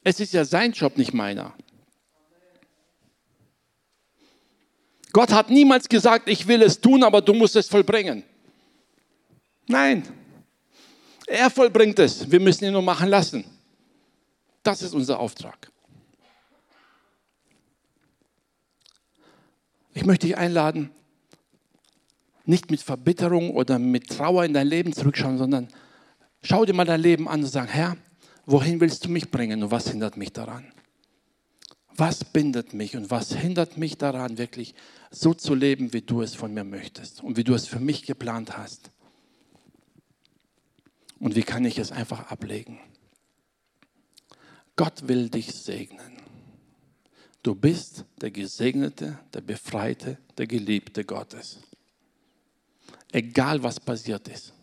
Es 0.04 0.20
ist 0.20 0.34
ja 0.34 0.46
sein 0.46 0.72
Job, 0.72 0.98
nicht 0.98 1.14
meiner. 1.14 1.54
Gott 5.12 5.32
hat 5.32 5.50
niemals 5.50 5.88
gesagt, 5.88 6.28
ich 6.28 6.48
will 6.48 6.62
es 6.64 6.82
tun, 6.82 7.04
aber 7.04 7.22
du 7.22 7.34
musst 7.34 7.56
es 7.56 7.68
vollbringen. 7.68 8.24
Nein, 9.68 10.04
er 11.28 11.50
vollbringt 11.50 12.00
es. 12.00 12.30
Wir 12.30 12.40
müssen 12.40 12.66
ihn 12.66 12.74
nur 12.74 12.82
machen 12.82 13.10
lassen. 13.10 13.46
Das 14.64 14.82
ist 14.82 14.94
unser 14.94 15.20
Auftrag. 15.20 15.73
Ich 19.94 20.06
möchte 20.06 20.28
dich 20.28 20.38
einladen, 20.38 20.90
nicht 22.46 22.72
mit 22.72 22.82
Verbitterung 22.82 23.52
oder 23.52 23.80
mit 23.80 24.10
Trauer 24.10 24.44
in 24.44 24.54
dein 24.54 24.68
Leben 24.68 24.94
zurückschauen, 24.94 25.38
sondern 25.38 25.68
schau 26.42 26.66
dir 26.66 26.74
mal 26.74 26.86
dein 26.86 27.02
Leben 27.02 27.28
an 27.28 27.42
und 27.42 27.48
sag, 27.48 27.70
Herr, 27.70 27.96
wohin 28.46 28.82
willst 28.82 29.06
du 29.06 29.10
mich 29.10 29.32
bringen 29.32 29.64
und 29.64 29.72
was 29.72 29.90
hindert 29.90 30.18
mich 30.18 30.34
daran? 30.34 30.66
Was 31.96 32.26
bindet 32.26 32.74
mich 32.74 32.98
und 32.98 33.12
was 33.12 33.34
hindert 33.36 33.78
mich 33.78 33.98
daran, 33.98 34.40
wirklich 34.40 34.74
so 35.12 35.34
zu 35.34 35.54
leben, 35.54 35.94
wie 35.94 36.02
du 36.02 36.22
es 36.22 36.34
von 36.34 36.54
mir 36.54 36.64
möchtest 36.64 37.24
und 37.24 37.38
wie 37.38 37.44
du 37.44 37.54
es 37.54 37.68
für 37.68 37.80
mich 37.80 38.04
geplant 38.04 38.58
hast? 38.58 38.90
Und 41.20 41.36
wie 41.36 41.44
kann 41.44 41.64
ich 41.64 41.78
es 41.78 41.92
einfach 41.92 42.32
ablegen? 42.32 42.80
Gott 44.76 45.08
will 45.08 45.30
dich 45.30 45.54
segnen. 45.54 46.13
Du 47.44 47.54
bist 47.54 48.06
der 48.22 48.32
Gesegnete, 48.32 49.20
der 49.34 49.42
Befreite, 49.42 50.18
der 50.38 50.48
Geliebte 50.48 51.04
Gottes. 51.04 51.60
Egal 53.12 53.62
was 53.62 53.82
passiert 53.82 54.30
ist. 54.30 54.54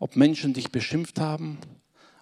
Ob 0.00 0.16
Menschen 0.16 0.52
dich 0.52 0.72
beschimpft 0.72 1.20
haben 1.20 1.58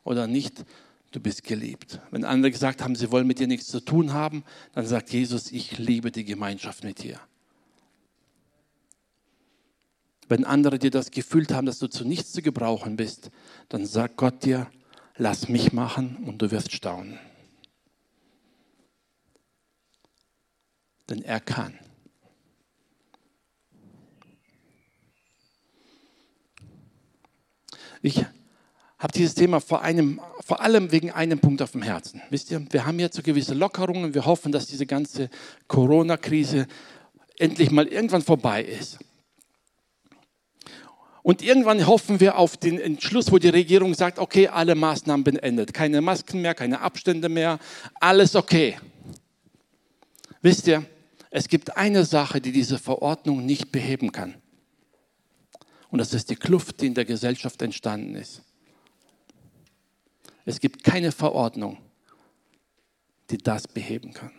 oder 0.05 0.27
nicht, 0.27 0.65
du 1.13 1.19
bist 1.19 1.45
geliebt. 1.45 1.99
Wenn 2.11 2.25
andere 2.25 2.53
gesagt 2.53 2.83
haben, 2.83 2.95
sie 2.95 3.11
wollen 3.11 3.27
mit 3.27 3.39
dir 3.39 3.47
nichts 3.47 3.69
zu 3.69 3.81
tun 3.81 4.13
haben, 4.13 4.45
dann 4.75 4.87
sagt 4.87 5.11
Jesus, 5.11 5.51
ich 5.51 5.79
liebe 5.79 6.13
die 6.13 6.25
Gemeinschaft 6.25 6.85
mit 6.85 7.03
dir. 7.03 7.19
Wenn 10.29 10.45
andere 10.45 10.79
dir 10.79 10.91
das 10.91 11.11
gefühlt 11.11 11.53
haben, 11.53 11.67
dass 11.67 11.79
du 11.79 11.89
zu 11.89 12.05
nichts 12.05 12.33
zu 12.33 12.43
gebrauchen 12.43 12.97
bist, 12.97 13.31
dann 13.71 13.87
sagt 13.87 14.19
Gott 14.19 14.45
dir, 14.45 14.71
lass 15.17 15.49
mich 15.49 15.73
machen 15.73 16.19
und 16.27 16.43
du 16.43 16.51
wirst 16.51 16.73
staunen. 16.73 17.19
Denn 21.09 21.23
er 21.23 21.41
kann. 21.41 21.79
Ich 28.03 28.25
habe 28.99 29.13
dieses 29.13 29.35
Thema 29.35 29.61
vor, 29.61 29.83
einem, 29.83 30.21
vor 30.45 30.61
allem 30.61 30.93
wegen 30.93 31.11
einem 31.11 31.39
Punkt 31.39 31.63
auf 31.63 31.73
dem 31.73 31.83
Herzen. 31.83 32.21
Wisst 32.31 32.51
ihr, 32.51 32.65
wir 32.71 32.87
haben 32.87 32.99
jetzt 32.99 33.17
so 33.17 33.23
gewisse 33.23 33.55
Lockerungen. 33.55 34.15
Wir 34.15 34.27
hoffen, 34.27 34.53
dass 34.53 34.67
diese 34.67 34.87
ganze 34.87 35.31
Corona-Krise 35.69 36.67
endlich 37.39 37.71
mal 37.71 37.87
irgendwann 37.87 38.23
vorbei 38.23 38.63
ist. 38.63 38.99
Und 41.23 41.43
irgendwann 41.43 41.87
hoffen 41.87 42.19
wir 42.19 42.37
auf 42.37 42.57
den 42.57 42.81
Entschluss, 42.81 43.31
wo 43.31 43.39
die 43.39 43.49
Regierung 43.49 43.95
sagt, 43.95 44.19
okay, 44.19 44.49
alle 44.49 44.75
Maßnahmen 44.75 45.23
beendet. 45.23 45.73
Keine 45.73 46.01
Masken 46.01 46.43
mehr, 46.43 46.55
keine 46.55 46.81
Abstände 46.81 47.29
mehr, 47.29 47.61
alles 48.01 48.35
okay. 48.35 48.77
Wisst 50.43 50.67
ihr, 50.67 50.85
es 51.31 51.49
gibt 51.49 51.77
eine 51.77 52.05
Sache, 52.05 52.41
die 52.41 52.53
diese 52.53 52.79
Verordnung 52.79 53.47
nicht 53.47 53.73
beheben 53.73 54.13
kann. 54.13 54.35
Und 55.89 55.99
das 55.99 56.13
ist 56.13 56.31
die 56.31 56.37
Kluft, 56.37 56.81
die 56.81 56.89
in 56.89 56.95
der 56.95 57.05
Gesellschaft 57.05 57.63
entstanden 57.63 58.17
ist. 58.17 58.43
Es 60.45 60.59
gibt 60.59 60.83
keine 60.83 61.13
Verordnung, 61.13 61.79
die 63.31 63.39
das 63.39 63.69
beheben 63.69 64.13
kann. 64.13 64.33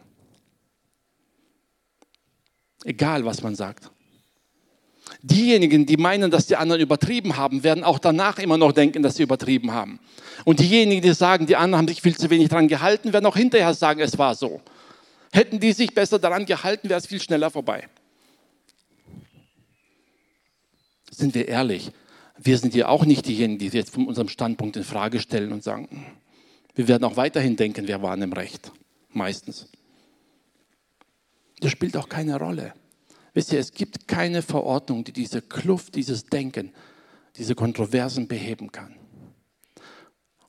Egal, 2.84 3.24
was 3.24 3.42
man 3.42 3.56
sagt. 3.56 3.90
Diejenigen, 5.22 5.86
die 5.86 5.98
meinen, 5.98 6.32
dass 6.32 6.48
die 6.48 6.56
anderen 6.56 6.82
übertrieben 6.82 7.38
haben, 7.38 7.64
werden 7.64 7.84
auch 7.84 8.00
danach 8.00 8.40
immer 8.40 8.58
noch 8.58 8.72
denken, 8.72 9.04
dass 9.04 9.16
sie 9.16 9.24
übertrieben 9.24 9.72
haben. 9.72 10.00
Und 10.44 10.60
diejenigen, 10.60 11.02
die 11.02 11.14
sagen, 11.14 11.46
die 11.46 11.56
anderen 11.56 11.80
haben 11.80 11.88
sich 11.88 12.02
viel 12.02 12.18
zu 12.18 12.30
wenig 12.30 12.50
daran 12.50 12.68
gehalten, 12.68 13.14
werden 13.14 13.26
auch 13.26 13.38
hinterher 13.38 13.74
sagen, 13.74 14.02
es 14.02 14.18
war 14.18 14.36
so. 14.36 14.62
Hätten 15.34 15.60
die 15.60 15.74
sich 15.74 15.96
besser 15.96 16.20
daran 16.20 16.46
gehalten, 16.46 16.90
wäre 16.90 17.00
es 17.00 17.08
viel 17.08 17.20
schneller 17.20 17.50
vorbei. 17.50 17.88
Sind 21.10 21.34
wir 21.34 21.48
ehrlich, 21.48 21.92
wir 22.38 22.60
sind 22.60 22.76
ja 22.76 22.88
auch 22.88 23.04
nicht 23.04 23.28
diejenigen, 23.28 23.58
die 23.58 23.76
jetzt 23.76 23.90
von 23.90 24.08
unserem 24.08 24.30
Standpunkt 24.30 24.78
in 24.78 24.84
Frage 24.84 25.20
stellen 25.20 25.52
und 25.52 25.64
sagen, 25.64 26.06
wir 26.76 26.88
werden 26.88 27.04
auch 27.04 27.18
weiterhin 27.18 27.56
denken, 27.56 27.88
wir 27.88 28.04
waren 28.04 28.22
im 28.22 28.32
Recht. 28.32 28.72
Meistens. 29.10 29.70
Das 31.62 31.72
spielt 31.72 31.98
auch 31.98 32.10
keine 32.10 32.38
Rolle. 32.38 32.76
Wisst 33.34 33.54
ihr, 33.54 33.60
es 33.60 33.72
gibt 33.72 34.08
keine 34.08 34.44
Verordnung, 34.44 35.04
die 35.04 35.14
diese 35.14 35.42
Kluft, 35.42 35.96
dieses 35.96 36.26
Denken, 36.26 36.72
diese 37.38 37.56
Kontroversen 37.56 38.28
beheben 38.28 38.72
kann. 38.72 38.96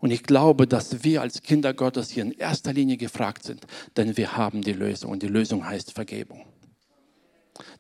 Und 0.05 0.11
ich 0.11 0.22
glaube, 0.22 0.66
dass 0.66 1.02
wir 1.02 1.22
als 1.22 1.42
Kinder 1.42 1.72
Gottes 1.72 2.11
hier 2.11 2.24
in 2.24 2.32
erster 2.32 2.74
Linie 2.74 2.98
gefragt 2.98 3.42
sind, 3.42 3.66
denn 3.96 4.18
wir 4.18 4.36
haben 4.36 4.61
die 4.61 4.74
Lösung 4.74 5.11
und 5.11 5.22
die 5.22 5.28
Lösung 5.28 5.66
heißt 5.66 5.92
Vergebung. 5.92 6.44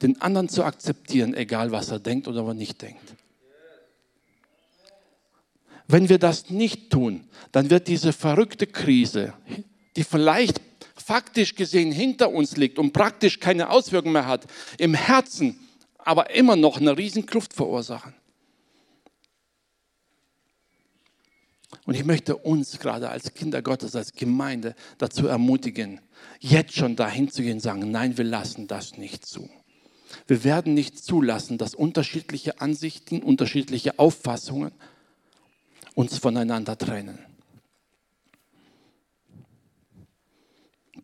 Den 0.00 0.22
anderen 0.22 0.48
zu 0.48 0.64
akzeptieren, 0.64 1.34
egal 1.34 1.70
was 1.70 1.90
er 1.90 1.98
denkt 1.98 2.26
oder 2.26 2.46
was 2.46 2.52
er 2.52 2.58
nicht 2.58 2.80
denkt. 2.80 3.14
Wenn 5.86 6.08
wir 6.08 6.18
das 6.18 6.48
nicht 6.48 6.88
tun, 6.88 7.28
dann 7.52 7.68
wird 7.68 7.88
diese 7.88 8.14
verrückte 8.14 8.66
Krise, 8.66 9.34
die 9.94 10.04
vielleicht 10.04 10.62
faktisch 10.96 11.54
gesehen 11.54 11.92
hinter 11.92 12.30
uns 12.30 12.56
liegt 12.56 12.78
und 12.78 12.94
praktisch 12.94 13.38
keine 13.38 13.68
Auswirkungen 13.68 14.14
mehr 14.14 14.26
hat, 14.26 14.46
im 14.78 14.94
Herzen 14.94 15.60
aber 15.98 16.34
immer 16.34 16.56
noch 16.56 16.78
eine 16.78 16.96
riesen 16.96 17.26
Kluft 17.26 17.52
verursachen. 17.52 18.14
Und 21.86 21.94
ich 21.94 22.04
möchte 22.04 22.36
uns 22.36 22.78
gerade 22.78 23.10
als 23.10 23.34
Kinder 23.34 23.60
Gottes, 23.60 23.94
als 23.94 24.12
Gemeinde 24.12 24.74
dazu 24.98 25.26
ermutigen, 25.26 26.00
jetzt 26.40 26.74
schon 26.74 26.96
dahin 26.96 27.30
zu 27.30 27.42
gehen 27.42 27.54
und 27.54 27.60
sagen, 27.60 27.90
nein, 27.90 28.16
wir 28.16 28.24
lassen 28.24 28.66
das 28.66 28.96
nicht 28.96 29.26
zu. 29.26 29.48
Wir 30.26 30.44
werden 30.44 30.74
nicht 30.74 30.98
zulassen, 30.98 31.58
dass 31.58 31.74
unterschiedliche 31.74 32.60
Ansichten, 32.60 33.22
unterschiedliche 33.22 33.98
Auffassungen 33.98 34.72
uns 35.94 36.18
voneinander 36.18 36.78
trennen. 36.78 37.18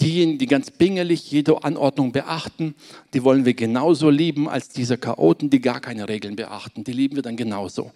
Diejenigen, 0.01 0.39
die 0.39 0.47
ganz 0.47 0.71
pingelig 0.71 1.31
jede 1.31 1.63
Anordnung 1.63 2.13
beachten, 2.13 2.75
die 3.13 3.23
wollen 3.23 3.45
wir 3.45 3.53
genauso 3.53 4.09
lieben 4.09 4.49
als 4.49 4.71
diese 4.71 4.97
Chaoten, 4.97 5.51
die 5.51 5.61
gar 5.61 5.81
keine 5.81 6.09
Regeln 6.09 6.37
beachten. 6.37 6.85
Die 6.85 6.93
lieben 6.93 7.17
wir 7.17 7.23
dann 7.23 7.37
genauso. 7.37 7.93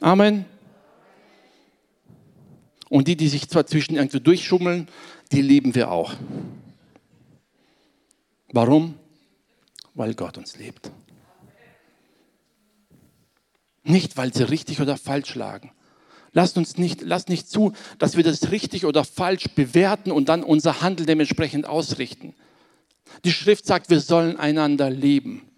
Amen. 0.00 0.46
Und 2.88 3.08
die, 3.08 3.16
die 3.16 3.28
sich 3.28 3.48
zwar 3.48 3.66
zwischen 3.66 3.96
irgendwie 3.96 4.20
durchschummeln, 4.20 4.88
die 5.32 5.42
lieben 5.42 5.74
wir 5.74 5.90
auch. 5.90 6.14
Warum? 8.52 8.94
Weil 9.94 10.14
Gott 10.14 10.38
uns 10.38 10.56
liebt. 10.56 10.90
Nicht, 13.82 14.16
weil 14.16 14.32
sie 14.32 14.48
richtig 14.48 14.80
oder 14.80 14.96
falsch 14.96 15.30
schlagen. 15.30 15.72
Lasst 16.32 16.58
uns 16.58 16.76
nicht, 16.76 17.02
lasst 17.02 17.28
nicht 17.28 17.48
zu, 17.48 17.72
dass 17.98 18.16
wir 18.16 18.24
das 18.24 18.50
richtig 18.50 18.84
oder 18.84 19.04
falsch 19.04 19.48
bewerten 19.54 20.12
und 20.12 20.28
dann 20.28 20.42
unser 20.42 20.82
Handeln 20.82 21.06
dementsprechend 21.06 21.66
ausrichten. 21.66 22.34
Die 23.24 23.32
Schrift 23.32 23.66
sagt, 23.66 23.90
wir 23.90 24.00
sollen 24.00 24.36
einander 24.36 24.90
lieben. 24.90 25.48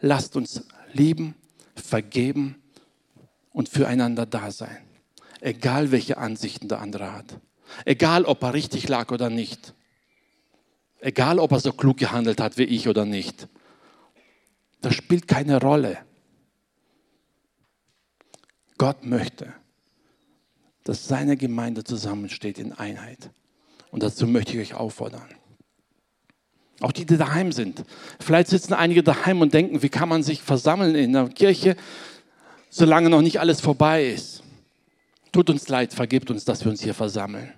Lasst 0.00 0.36
uns 0.36 0.66
lieben, 0.92 1.34
vergeben 1.74 2.56
und 3.52 3.68
füreinander 3.68 4.26
da 4.26 4.50
sein. 4.50 4.78
Egal 5.44 5.90
welche 5.90 6.18
Ansichten 6.18 6.68
der 6.68 6.80
andere 6.80 7.12
hat. 7.12 7.40
Egal 7.84 8.24
ob 8.26 8.44
er 8.44 8.54
richtig 8.54 8.88
lag 8.88 9.10
oder 9.10 9.28
nicht. 9.28 9.74
Egal 11.00 11.40
ob 11.40 11.50
er 11.50 11.58
so 11.58 11.72
klug 11.72 11.96
gehandelt 11.96 12.40
hat 12.40 12.58
wie 12.58 12.62
ich 12.62 12.86
oder 12.86 13.04
nicht. 13.04 13.48
Das 14.82 14.94
spielt 14.94 15.26
keine 15.26 15.60
Rolle. 15.60 15.98
Gott 18.78 19.04
möchte, 19.04 19.52
dass 20.84 21.08
seine 21.08 21.36
Gemeinde 21.36 21.82
zusammensteht 21.82 22.60
in 22.60 22.72
Einheit. 22.72 23.30
Und 23.90 24.04
dazu 24.04 24.28
möchte 24.28 24.52
ich 24.52 24.60
euch 24.60 24.74
auffordern. 24.74 25.28
Auch 26.80 26.92
die, 26.92 27.04
die 27.04 27.16
daheim 27.16 27.50
sind. 27.50 27.84
Vielleicht 28.20 28.48
sitzen 28.48 28.74
einige 28.74 29.02
daheim 29.02 29.40
und 29.40 29.52
denken, 29.52 29.82
wie 29.82 29.88
kann 29.88 30.08
man 30.08 30.22
sich 30.22 30.40
versammeln 30.40 30.94
in 30.94 31.12
der 31.12 31.28
Kirche, 31.30 31.76
solange 32.70 33.10
noch 33.10 33.22
nicht 33.22 33.40
alles 33.40 33.60
vorbei 33.60 34.06
ist. 34.06 34.41
Tut 35.32 35.48
uns 35.48 35.68
leid, 35.68 35.94
vergebt 35.94 36.30
uns, 36.30 36.44
dass 36.44 36.64
wir 36.64 36.70
uns 36.70 36.82
hier 36.82 36.94
versammeln. 36.94 37.52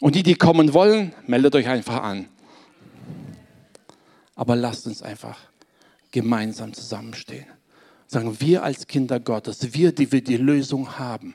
Und 0.00 0.14
die, 0.14 0.22
die 0.22 0.34
kommen 0.34 0.72
wollen, 0.72 1.14
meldet 1.26 1.54
euch 1.54 1.68
einfach 1.68 2.02
an. 2.02 2.28
Aber 4.34 4.56
lasst 4.56 4.86
uns 4.86 5.02
einfach 5.02 5.38
gemeinsam 6.10 6.72
zusammenstehen. 6.72 7.46
Sagen 8.06 8.40
wir 8.40 8.62
als 8.62 8.86
Kinder 8.86 9.20
Gottes, 9.20 9.74
wir, 9.74 9.92
die 9.92 10.10
wir 10.12 10.22
die 10.22 10.36
Lösung 10.36 10.98
haben. 10.98 11.34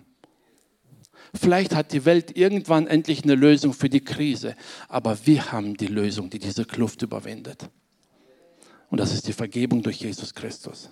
Vielleicht 1.33 1.75
hat 1.75 1.93
die 1.93 2.05
Welt 2.05 2.35
irgendwann 2.35 2.87
endlich 2.87 3.23
eine 3.23 3.35
Lösung 3.35 3.73
für 3.73 3.89
die 3.89 4.03
Krise, 4.03 4.55
aber 4.87 5.17
wir 5.25 5.51
haben 5.51 5.77
die 5.77 5.87
Lösung, 5.87 6.29
die 6.29 6.39
diese 6.39 6.65
Kluft 6.65 7.01
überwindet. 7.03 7.69
Und 8.89 8.99
das 8.99 9.13
ist 9.13 9.27
die 9.27 9.33
Vergebung 9.33 9.83
durch 9.83 9.97
Jesus 9.97 10.33
Christus. 10.33 10.89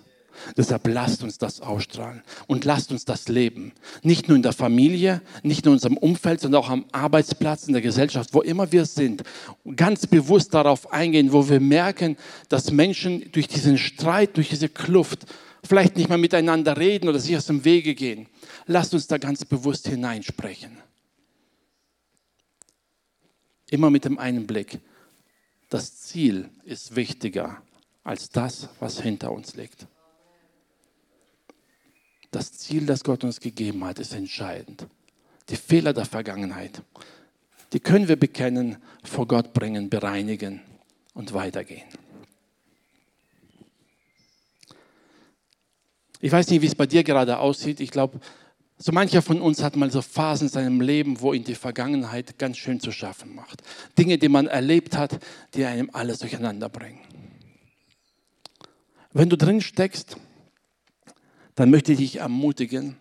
Deshalb 0.56 0.86
lasst 0.88 1.22
uns 1.22 1.38
das 1.38 1.60
ausstrahlen 1.60 2.22
und 2.46 2.64
lasst 2.64 2.90
uns 2.90 3.04
das 3.04 3.28
leben. 3.28 3.72
Nicht 4.02 4.28
nur 4.28 4.36
in 4.36 4.42
der 4.42 4.52
Familie, 4.52 5.20
nicht 5.42 5.64
nur 5.64 5.72
in 5.72 5.76
unserem 5.76 5.96
Umfeld, 5.96 6.40
sondern 6.40 6.62
auch 6.62 6.70
am 6.70 6.84
Arbeitsplatz, 6.92 7.66
in 7.66 7.72
der 7.72 7.82
Gesellschaft, 7.82 8.34
wo 8.34 8.40
immer 8.40 8.72
wir 8.72 8.84
sind. 8.84 9.22
Ganz 9.76 10.06
bewusst 10.06 10.54
darauf 10.54 10.92
eingehen, 10.92 11.32
wo 11.32 11.48
wir 11.48 11.60
merken, 11.60 12.16
dass 12.48 12.70
Menschen 12.70 13.30
durch 13.32 13.48
diesen 13.48 13.78
Streit, 13.78 14.36
durch 14.36 14.48
diese 14.48 14.68
Kluft 14.68 15.26
vielleicht 15.64 15.96
nicht 15.96 16.08
mehr 16.08 16.18
miteinander 16.18 16.76
reden 16.76 17.08
oder 17.08 17.18
sich 17.18 17.36
aus 17.36 17.46
dem 17.46 17.64
Wege 17.64 17.94
gehen. 17.94 18.26
Lasst 18.66 18.94
uns 18.94 19.06
da 19.06 19.18
ganz 19.18 19.44
bewusst 19.44 19.88
hineinsprechen. 19.88 20.78
Immer 23.70 23.90
mit 23.90 24.04
dem 24.04 24.18
einen 24.18 24.46
Blick. 24.46 24.80
Das 25.68 26.00
Ziel 26.00 26.48
ist 26.64 26.96
wichtiger 26.96 27.60
als 28.02 28.30
das, 28.30 28.70
was 28.80 29.00
hinter 29.00 29.32
uns 29.32 29.54
liegt. 29.54 29.86
Das 32.30 32.52
Ziel, 32.52 32.86
das 32.86 33.04
Gott 33.04 33.24
uns 33.24 33.40
gegeben 33.40 33.84
hat, 33.84 33.98
ist 33.98 34.12
entscheidend. 34.12 34.86
Die 35.48 35.56
Fehler 35.56 35.92
der 35.92 36.04
Vergangenheit, 36.04 36.82
die 37.72 37.80
können 37.80 38.08
wir 38.08 38.16
bekennen, 38.16 38.76
vor 39.02 39.26
Gott 39.26 39.52
bringen, 39.52 39.88
bereinigen 39.88 40.60
und 41.14 41.32
weitergehen. 41.32 41.88
Ich 46.20 46.32
weiß 46.32 46.48
nicht, 46.48 46.62
wie 46.62 46.66
es 46.66 46.74
bei 46.74 46.86
dir 46.86 47.04
gerade 47.04 47.38
aussieht. 47.38 47.80
Ich 47.80 47.90
glaube, 47.90 48.20
so 48.76 48.92
mancher 48.92 49.22
von 49.22 49.40
uns 49.40 49.62
hat 49.62 49.76
mal 49.76 49.90
so 49.90 50.02
Phasen 50.02 50.48
in 50.48 50.52
seinem 50.52 50.80
Leben, 50.80 51.20
wo 51.20 51.32
ihn 51.32 51.44
die 51.44 51.54
Vergangenheit 51.54 52.38
ganz 52.38 52.58
schön 52.58 52.80
zu 52.80 52.92
schaffen 52.92 53.34
macht. 53.34 53.62
Dinge, 53.96 54.18
die 54.18 54.28
man 54.28 54.46
erlebt 54.46 54.96
hat, 54.96 55.18
die 55.54 55.64
einem 55.64 55.90
alles 55.92 56.18
durcheinander 56.18 56.68
bringen. 56.68 57.00
Wenn 59.12 59.28
du 59.28 59.36
drin 59.36 59.60
steckst, 59.60 60.16
dann 61.58 61.70
möchte 61.70 61.90
ich 61.90 61.98
dich 61.98 62.16
ermutigen, 62.20 62.96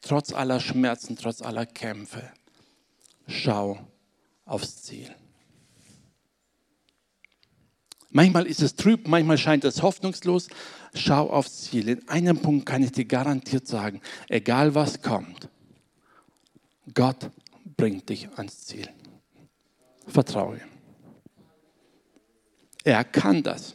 trotz 0.00 0.32
aller 0.32 0.60
Schmerzen, 0.60 1.16
trotz 1.16 1.42
aller 1.42 1.66
Kämpfe, 1.66 2.22
schau 3.26 3.80
aufs 4.44 4.84
Ziel. 4.84 5.12
Manchmal 8.10 8.46
ist 8.46 8.62
es 8.62 8.76
trüb, 8.76 9.08
manchmal 9.08 9.38
scheint 9.38 9.64
es 9.64 9.82
hoffnungslos. 9.82 10.46
Schau 10.94 11.28
aufs 11.28 11.62
Ziel. 11.62 11.88
In 11.88 12.08
einem 12.08 12.38
Punkt 12.38 12.64
kann 12.64 12.84
ich 12.84 12.92
dir 12.92 13.06
garantiert 13.06 13.66
sagen, 13.66 14.00
egal 14.28 14.76
was 14.76 15.02
kommt, 15.02 15.48
Gott 16.94 17.32
bringt 17.76 18.08
dich 18.08 18.28
ans 18.36 18.66
Ziel. 18.66 18.88
Vertraue. 20.06 20.60
Er 22.84 23.02
kann 23.02 23.42
das. 23.42 23.74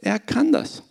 Er 0.00 0.20
kann 0.20 0.52
das. 0.52 0.84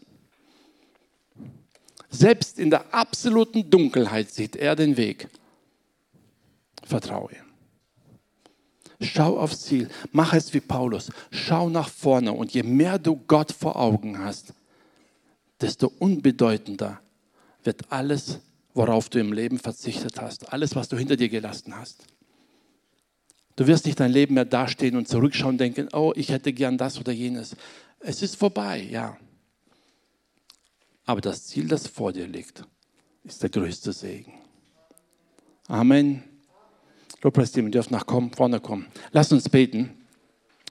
Selbst 2.10 2.58
in 2.60 2.70
der 2.70 2.94
absoluten 2.94 3.70
Dunkelheit 3.70 4.32
sieht 4.32 4.56
er 4.56 4.76
den 4.76 4.98
Weg. 4.98 5.28
Vertraue. 6.84 7.36
Schau 9.00 9.38
aufs 9.38 9.62
Ziel. 9.62 9.90
Mach 10.12 10.34
es 10.34 10.54
wie 10.54 10.60
Paulus. 10.60 11.12
Schau 11.32 11.70
nach 11.70 11.90
vorne. 11.90 12.34
Und 12.34 12.54
je 12.54 12.64
mehr 12.64 12.98
du 12.98 13.16
Gott 13.28 13.52
vor 13.52 13.76
Augen 13.76 14.20
hast, 14.20 14.54
desto 15.62 15.92
unbedeutender 16.00 17.00
wird 17.64 17.92
alles, 17.92 18.40
worauf 18.74 19.10
du 19.10 19.20
im 19.20 19.34
Leben 19.34 19.60
verzichtet 19.60 20.22
hast, 20.22 20.54
alles, 20.54 20.76
was 20.76 20.88
du 20.88 20.98
hinter 20.98 21.16
dir 21.16 21.30
gelassen 21.30 21.76
hast. 21.76 22.06
Du 23.56 23.66
wirst 23.66 23.86
nicht 23.86 24.00
dein 24.00 24.12
Leben 24.12 24.36
mehr 24.36 24.46
dastehen 24.46 24.96
und 24.96 25.08
zurückschauen 25.08 25.56
und 25.56 25.58
denken, 25.58 25.90
oh, 25.92 26.14
ich 26.16 26.30
hätte 26.30 26.54
gern 26.54 26.78
das 26.78 27.00
oder 27.00 27.12
jenes. 27.12 27.56
Es 28.00 28.22
ist 28.22 28.36
vorbei, 28.36 28.88
ja. 28.90 29.18
Aber 31.08 31.22
das 31.22 31.48
Ziel, 31.48 31.68
das 31.68 31.88
vor 31.88 32.12
dir 32.12 32.28
liegt, 32.28 32.64
ist 33.24 33.42
der 33.42 33.50
größte 33.50 33.94
Segen. 33.94 34.34
Amen. 35.68 36.22
Lobpreisteam, 37.22 37.66
ihr 37.66 37.72
dürft 37.72 37.92
nach 37.92 38.06
vorne 38.06 38.60
kommen. 38.60 38.88
Lass 39.12 39.32
uns 39.32 39.50
beten. 39.50 40.06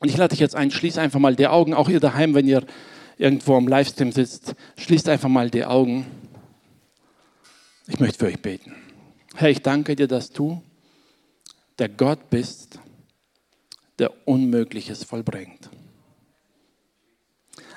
Und 0.01 0.11
ich 0.11 0.17
lade 0.17 0.33
dich 0.33 0.41
jetzt 0.41 0.55
ein, 0.55 0.71
schließ 0.71 0.99
einfach 0.99 1.19
mal 1.19 1.35
die 1.35 1.47
Augen, 1.47 1.73
auch 1.73 1.89
ihr 1.89 2.01
daheim, 2.01 2.35
wenn 2.35 2.47
ihr 2.47 2.65
irgendwo 3.17 3.57
am 3.57 3.67
Livestream 3.67 4.13
sitzt, 4.13 4.55
schließt 4.77 5.09
einfach 5.09 5.31
mal 5.31 5.51
die 5.51 5.65
Augen. 5.65 6.07
Ich 7.89 7.99
möchte 7.99 8.19
für 8.19 8.27
euch 8.27 8.41
beten. 8.41 8.75
Herr, 9.35 9.49
ich 9.49 9.63
danke 9.63 9.97
dir, 9.97 10.07
dass 10.07 10.31
du 10.31 10.63
der 11.79 11.89
Gott 11.89 12.29
bist, 12.29 12.79
der 13.99 14.13
Unmögliches 14.29 15.03
vollbringt. 15.03 15.71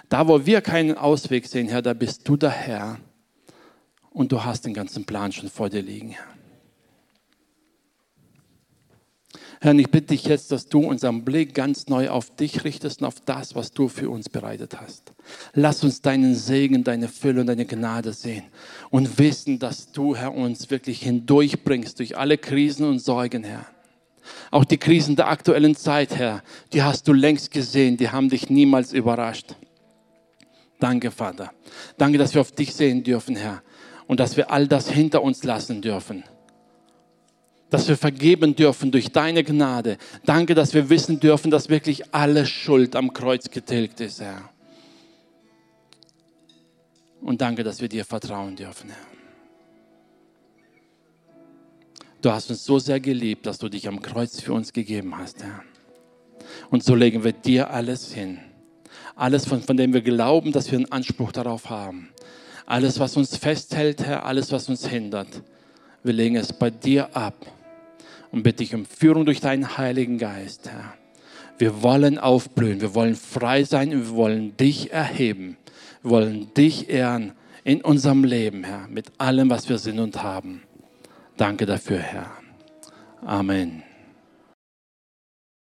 Da, 0.10 0.28
wo 0.28 0.45
wir 0.45 0.62
keinen 0.62 0.97
Ausweg 0.97 1.47
sehen, 1.47 1.68
Herr, 1.70 1.84
da 1.84 1.93
bist 1.93 2.28
du 2.28 2.36
der 2.36 2.49
Herr 2.49 2.99
und 4.10 4.32
du 4.32 4.43
hast 4.43 4.66
den 4.66 4.74
ganzen 4.74 5.05
Plan 5.05 5.32
schon 5.32 5.49
vor 5.49 5.70
dir 5.70 5.84
liegen, 5.84 6.10
Herr. 6.10 6.26
Herr, 9.62 9.76
ich 9.76 9.91
bitte 9.91 10.07
dich 10.07 10.24
jetzt, 10.24 10.53
dass 10.53 10.68
du 10.68 10.80
unseren 10.80 11.26
Blick 11.26 11.53
ganz 11.53 11.88
neu 11.88 12.10
auf 12.10 12.34
dich 12.34 12.64
richtest 12.64 13.01
und 13.01 13.07
auf 13.07 13.20
das, 13.20 13.55
was 13.55 13.72
du 13.72 13.89
für 13.89 14.10
uns 14.10 14.30
bereitet 14.30 14.80
hast. 14.80 15.12
Lass 15.53 15.84
uns 15.84 16.01
deinen 16.01 16.34
Segen, 16.34 16.86
deine 16.86 17.10
Fülle 17.10 17.41
und 17.41 17.47
deine 17.47 17.66
Gnade 17.66 18.14
sehen 18.14 18.43
und 18.89 19.20
wissen, 19.20 19.60
dass 19.60 19.91
du, 19.91 20.16
Herr, 20.16 20.34
uns 20.34 20.72
wirklich 20.72 21.01
hindurchbringst 21.01 21.99
durch 21.99 22.18
alle 22.18 22.38
Krisen 22.38 22.88
und 22.88 22.99
Sorgen, 22.99 23.43
Herr. 23.43 23.66
Auch 24.49 24.64
die 24.64 24.78
Krisen 24.78 25.18
der 25.18 25.28
aktuellen 25.28 25.76
Zeit, 25.76 26.16
Herr, 26.16 26.41
die 26.72 26.82
hast 26.82 27.07
du 27.10 27.14
längst 27.14 27.51
gesehen, 27.51 27.97
die 27.97 28.10
haben 28.10 28.30
dich 28.30 28.49
niemals 28.49 28.93
überrascht. 28.93 29.55
Danke, 30.80 31.11
Vater. 31.11 31.51
Danke, 31.97 32.17
dass 32.17 32.34
wir 32.34 32.41
auf 32.41 32.53
dich 32.53 32.73
sehen 32.73 33.03
dürfen, 33.03 33.36
Herr, 33.36 33.61
und 34.07 34.19
dass 34.19 34.38
wir 34.38 34.49
all 34.49 34.67
das 34.67 34.89
hinter 34.89 35.21
uns 35.21 35.43
lassen 35.43 35.82
dürfen. 35.82 36.23
Dass 37.69 37.88
wir 37.88 37.97
vergeben 37.97 38.55
dürfen 38.55 38.89
durch 38.91 39.11
deine 39.11 39.43
Gnade. 39.43 39.97
Danke, 40.25 40.55
dass 40.55 40.73
wir 40.73 40.89
wissen 40.89 41.19
dürfen, 41.19 41.51
dass 41.51 41.69
wirklich 41.69 42.13
alle 42.15 42.45
Schuld 42.45 42.95
am 42.95 43.13
Kreuz 43.13 43.51
getilgt 43.51 43.99
ist, 43.99 44.21
Herr. 44.21 44.49
Und 47.21 47.41
danke, 47.41 47.63
dass 47.63 47.82
wir 47.82 47.89
dir 47.89 48.05
vertrauen 48.05 48.55
dürfen, 48.55 48.89
Herr. 48.89 49.09
Du 52.21 52.32
hast 52.32 52.49
uns 52.49 52.65
so 52.65 52.80
sehr 52.80 52.99
geliebt, 52.99 53.45
dass 53.45 53.59
du 53.59 53.69
dich 53.69 53.88
am 53.88 54.01
Kreuz 54.01 54.41
für 54.41 54.53
uns 54.53 54.73
gegeben 54.73 55.17
hast, 55.17 55.43
Herr. 55.43 55.63
Und 56.69 56.84
so 56.84 56.95
legen 56.95 57.23
wir 57.23 57.34
dir 57.34 57.69
alles 57.69 58.13
hin. 58.13 58.39
Alles, 59.20 59.45
von, 59.45 59.61
von 59.61 59.76
dem 59.76 59.93
wir 59.93 60.01
glauben, 60.01 60.53
dass 60.53 60.72
wir 60.72 60.78
einen 60.78 60.93
Anspruch 60.93 61.34
darauf 61.34 61.70
haben. 61.70 62.07
Alles, 62.65 63.01
was 63.01 63.17
uns 63.17 63.36
festhält, 63.36 64.01
Herr, 64.05 64.26
alles, 64.26 64.53
was 64.53 64.70
uns 64.70 64.88
hindert. 64.88 65.28
Wir 66.03 66.13
legen 66.13 66.38
es 66.38 66.53
bei 66.53 66.70
dir 66.70 67.13
ab 67.17 67.36
und 68.32 68.43
bitte 68.43 68.59
dich 68.59 68.74
um 68.74 68.86
Führung 68.86 69.26
durch 69.26 69.41
deinen 69.41 69.78
Heiligen 69.78 70.20
Geist, 70.20 70.70
Herr. 70.70 70.93
Wir 71.57 71.84
wollen 71.84 72.17
aufblühen, 72.17 72.80
wir 72.80 72.95
wollen 72.95 73.15
frei 73.15 73.65
sein 73.65 73.91
und 73.91 74.07
wir 74.07 74.15
wollen 74.15 74.55
dich 74.55 74.93
erheben. 74.93 75.57
Wir 76.01 76.11
wollen 76.11 76.53
dich 76.53 76.89
ehren 76.89 77.34
in 77.65 77.82
unserem 77.82 78.24
Leben, 78.24 78.63
Herr, 78.63 78.88
mit 78.88 79.07
allem, 79.17 79.49
was 79.49 79.67
wir 79.67 79.80
sind 79.80 79.99
und 79.99 80.24
haben. 80.24 80.61
Danke 81.36 81.65
dafür, 81.65 81.99
Herr. 81.99 82.32
Amen. 83.26 83.84